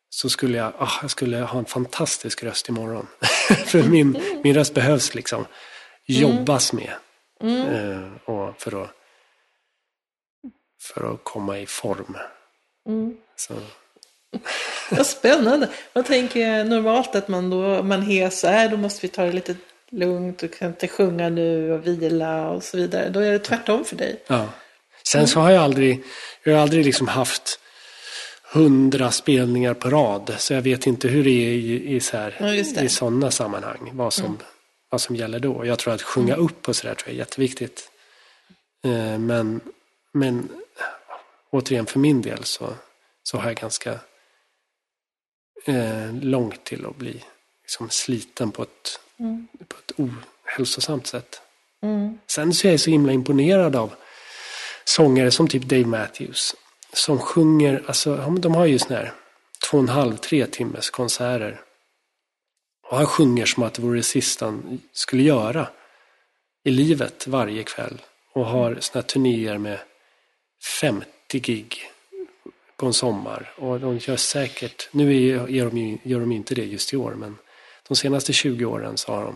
[0.09, 3.07] Så skulle jag, ah, jag skulle ha en fantastisk röst imorgon.
[3.65, 5.45] för min, min röst behövs liksom
[6.05, 6.93] jobbas med.
[7.41, 8.89] Eh, och för, att,
[10.81, 12.17] för att komma i form.
[13.35, 13.53] Så,
[14.91, 15.69] Vad spännande.
[15.93, 19.55] Man tänker normalt att man då, man hes är, då måste vi ta det lite
[19.89, 23.09] lugnt och kan inte sjunga nu och vila och så vidare.
[23.09, 24.23] Då är det tvärtom för dig.
[24.27, 24.47] ja.
[25.07, 26.03] Sen så har jag aldrig,
[26.43, 27.59] jag har aldrig liksom haft
[28.53, 30.35] hundra spelningar på rad.
[30.37, 32.47] Så jag vet inte hur det är i, i, så här, Ja.
[32.47, 32.85] Mm.
[32.85, 33.89] i sådana sammanhang.
[33.93, 34.37] Vad som,
[34.89, 35.65] vad som gäller då.
[35.65, 36.45] Jag tror att sjunga Mm.
[36.45, 37.91] upp och sådär tror jag är jätteviktigt.
[38.83, 39.61] Eh, men,
[40.11, 40.49] men
[41.49, 42.73] återigen för min del så,
[43.23, 43.99] så har jag ganska
[45.65, 47.23] eh, långt till att bli
[47.63, 48.99] liksom, sliten på ett,
[49.67, 51.41] på ett ohälsosamt sätt.
[51.83, 52.19] Mm.
[52.27, 53.93] Sen så är jag så himla imponerad av
[54.85, 56.55] sångare som typ Dave Matthews.
[56.93, 59.13] Som sjunger, alltså de har ju såna här
[59.69, 61.61] två och en halv, tre timmes konserter.
[62.89, 65.67] Och han sjunger som att det vore det sista han skulle göra
[66.63, 68.01] i livet varje kväll.
[68.33, 69.79] Och har såna här turnéer med
[70.81, 71.05] 50
[71.39, 71.77] gig
[72.77, 73.53] på en sommar.
[73.55, 76.93] Och de gör säkert, nu är, gör, de ju, gör de ju inte det just
[76.93, 77.37] i år, men
[77.87, 79.35] de senaste 20 åren så har de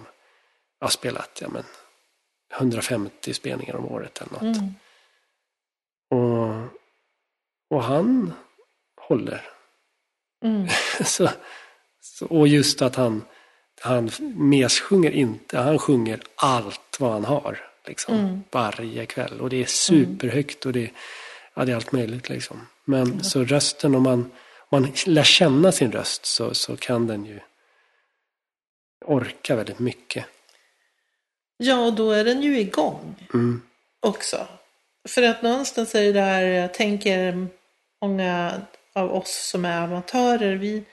[0.80, 1.64] ja, spelat ja, men,
[2.58, 4.58] 150 spelningar om året eller något.
[4.58, 4.74] Mm.
[6.10, 6.54] Och,
[7.70, 8.34] och han
[9.02, 9.42] håller.
[10.44, 10.68] Mm.
[11.06, 11.30] så,
[12.02, 13.24] så, och just att han,
[13.82, 17.64] han messjunger inte, han sjunger allt vad han har.
[17.88, 18.44] Liksom, Mm.
[18.52, 19.42] Varje kväll.
[19.42, 20.92] Och det är superhögt och det,
[21.54, 22.30] ja, det är allt möjligt.
[22.30, 22.68] Liksom.
[22.86, 24.32] Men så rösten, om man,
[24.70, 27.40] om man lär känna sin röst så, så kan den ju
[29.06, 30.26] orka väldigt mycket.
[31.58, 33.62] Ja, och då är den ju igång Mm.
[34.00, 34.48] också.
[35.08, 37.48] För att någonstans är det där, jag tänker
[38.02, 38.62] många
[38.94, 40.84] av oss som är amatörer, vi,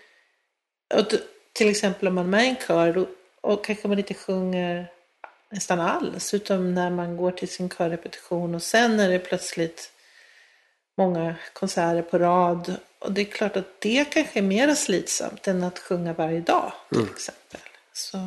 [1.52, 3.06] till exempel om man är med i en kör då,
[3.40, 4.90] och kanske man inte sjunger
[5.50, 9.92] nästan alls, utan när man går till sin körrepetition och sen är det plötsligt
[10.98, 12.76] många konserter på rad.
[12.98, 16.72] Och det är klart att det kanske är mer slitsamt än att sjunga varje dag
[16.92, 17.60] till exempel.
[17.92, 18.18] Så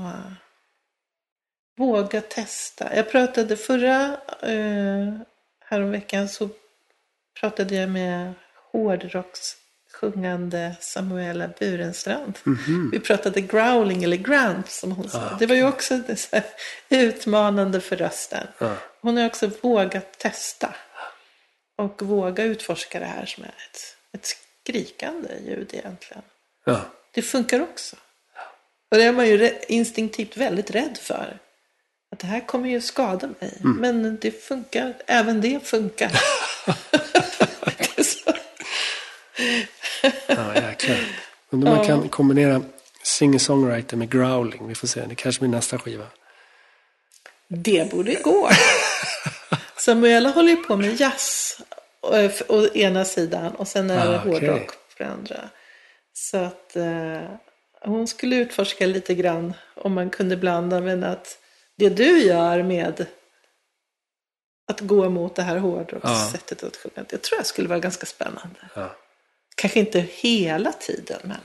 [1.78, 2.96] våga testa.
[2.96, 5.14] Jag pratade förra, eh,
[5.70, 6.50] häromveckan så
[7.40, 8.34] pratade jag med
[8.72, 12.38] hårdrockssjungande Samuela Burenstrand.
[12.92, 15.36] Vi pratade growling eller grant som hon sa.
[15.40, 16.02] Det var ju också
[16.90, 18.48] utmanande för rösten.
[18.58, 18.76] Ja.
[19.02, 20.76] Hon har också vågat testa.
[21.78, 26.24] Och våga utforska det här som är ett, ett skrikande ljud egentligen.
[26.66, 26.82] Ja.
[27.12, 27.96] Det funkar också.
[28.92, 31.40] Och det är man ju instinktivt väldigt rädd för.
[32.20, 33.58] Det här kommer ju skada mig.
[33.62, 34.94] Men det funkar.
[35.06, 36.12] Även det funkar.
[37.66, 38.32] Det är så.
[40.28, 40.98] Ja, jäklar.
[41.50, 42.62] Undrar om man kan kombinera
[43.04, 44.68] singer-songwriter med growling.
[44.68, 46.06] Vi får se, det kanske blir nästa skiva.
[47.48, 48.50] Det borde gå.
[49.78, 51.58] Samuela håller ju på med jazz
[52.02, 55.50] å å ena sidan och sen är det Ah, hårdrock på den andra.
[56.14, 57.22] Så att eh,
[57.82, 61.38] hon skulle utforska lite grann om man kunde blanda men att
[61.78, 63.06] det du gör med
[64.68, 67.06] att gå mot det här hårdrockssättet att sjunga.
[67.10, 68.60] Det tror jag skulle vara ganska spännande.
[68.74, 68.96] Ja.
[69.56, 71.38] Kanske inte hela tiden men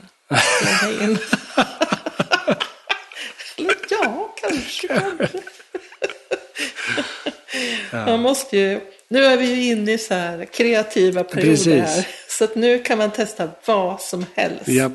[0.61, 1.17] slänga in.
[3.57, 4.87] Eller ja, kanske.
[4.87, 5.29] kanske.
[7.91, 11.73] Man måste ju, nu är vi ju inne i så här kreativa perioder Precis.
[11.73, 12.07] här.
[12.27, 14.67] Så att nu kan man testa vad som helst.
[14.67, 14.93] Japp.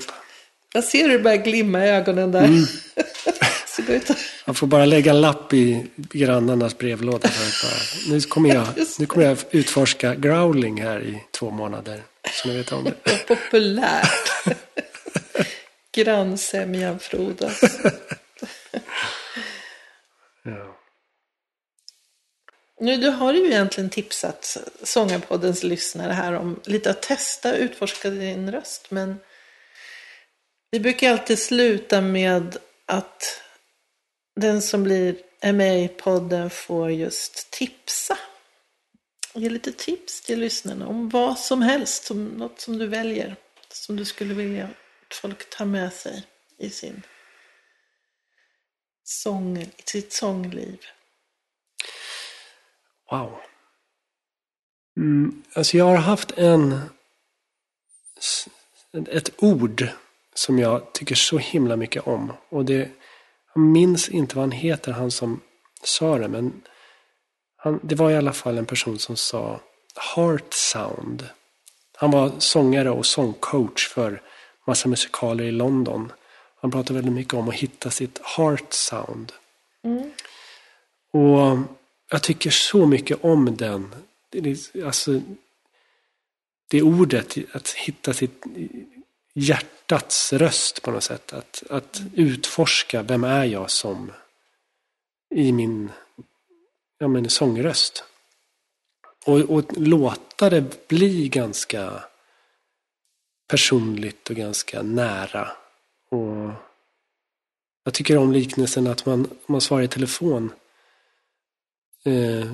[0.72, 2.44] Jag ser hur det börjar glimma i ögonen där.
[2.44, 2.64] Mm.
[3.88, 4.10] ut.
[4.44, 7.28] Man får bara lägga en lapp i grannarnas brevlåda.
[7.28, 8.66] För att bara, nu, kommer jag,
[8.98, 12.02] nu kommer jag utforska growling här i två månader.
[12.30, 13.26] Så ni vet om det.
[13.26, 14.32] Populärt.
[15.92, 17.60] Grannsämjan frodas.
[20.42, 20.78] Ja.
[22.80, 28.52] Nu, du har ju egentligen tipsat Sångarpoddens lyssnare här om lite att testa utforska din
[28.52, 28.90] röst.
[28.90, 29.20] Men
[30.70, 32.56] vi brukar alltid sluta med
[32.86, 33.42] att
[34.40, 38.18] den som blir är med i podden får just tipsa.
[39.34, 43.36] Ge lite tips till lyssnarna om vad som helst, som något som du väljer.
[43.68, 46.24] Som du skulle vilja att folk tar med sig
[46.58, 47.02] i sin
[49.04, 50.78] sång, i sitt sångliv.
[53.10, 53.40] Wow.
[54.96, 56.80] Mm, alltså jag har haft en...
[59.08, 59.88] Ett ord
[60.34, 62.32] som jag tycker så himla mycket om.
[62.48, 62.90] Och det...
[63.58, 65.40] Jag minns inte vad han heter, han som
[65.82, 66.28] sa det.
[66.28, 66.62] Men
[67.56, 69.60] han, det var i alla fall en person som sa
[70.14, 71.28] heart sound.
[71.96, 74.22] Han var sångare och sångcoach för
[74.66, 76.12] massa musikaler i London.
[76.60, 79.32] Han pratar väldigt mycket om att hitta sitt heart sound.
[79.84, 80.10] Mm.
[81.12, 81.58] Och
[82.10, 83.94] jag tycker så mycket om den.
[84.30, 85.20] Det, alltså,
[86.70, 88.44] det ordet, att hitta sitt
[89.38, 91.32] hjärtats röst på något sätt.
[91.32, 94.12] Att, att utforska, vem är jag som
[95.34, 95.90] i min
[96.98, 98.04] ja, men, sångröst.
[99.26, 102.04] Och, och låta det bli ganska
[103.48, 105.48] personligt och ganska nära.
[106.10, 106.50] Och
[107.84, 110.52] jag tycker om liknelsen att man, man svarar i telefon.
[112.04, 112.52] Eh,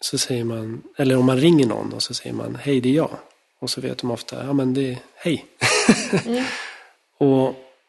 [0.00, 2.94] så säger man, eller om man ringer någon och så säger man hej det är
[2.94, 3.18] jag.
[3.58, 5.46] Och så vet de ofta, ja men det är hej.
[6.26, 6.44] Mm.
[7.18, 7.48] och,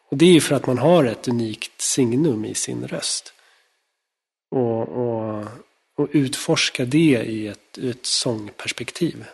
[0.10, 3.34] och det är ju för att man har ett unikt signum i sin röst.
[4.52, 5.46] Och, och,
[5.96, 9.26] och utforska det i ett, ett sångperspektiv.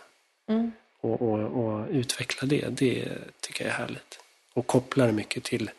[0.48, 0.72] Mm.
[1.00, 3.08] Och, och, och, utveckla det, det
[3.40, 4.18] tycker jag är härligt.
[4.54, 5.70] Och koppla det mycket till,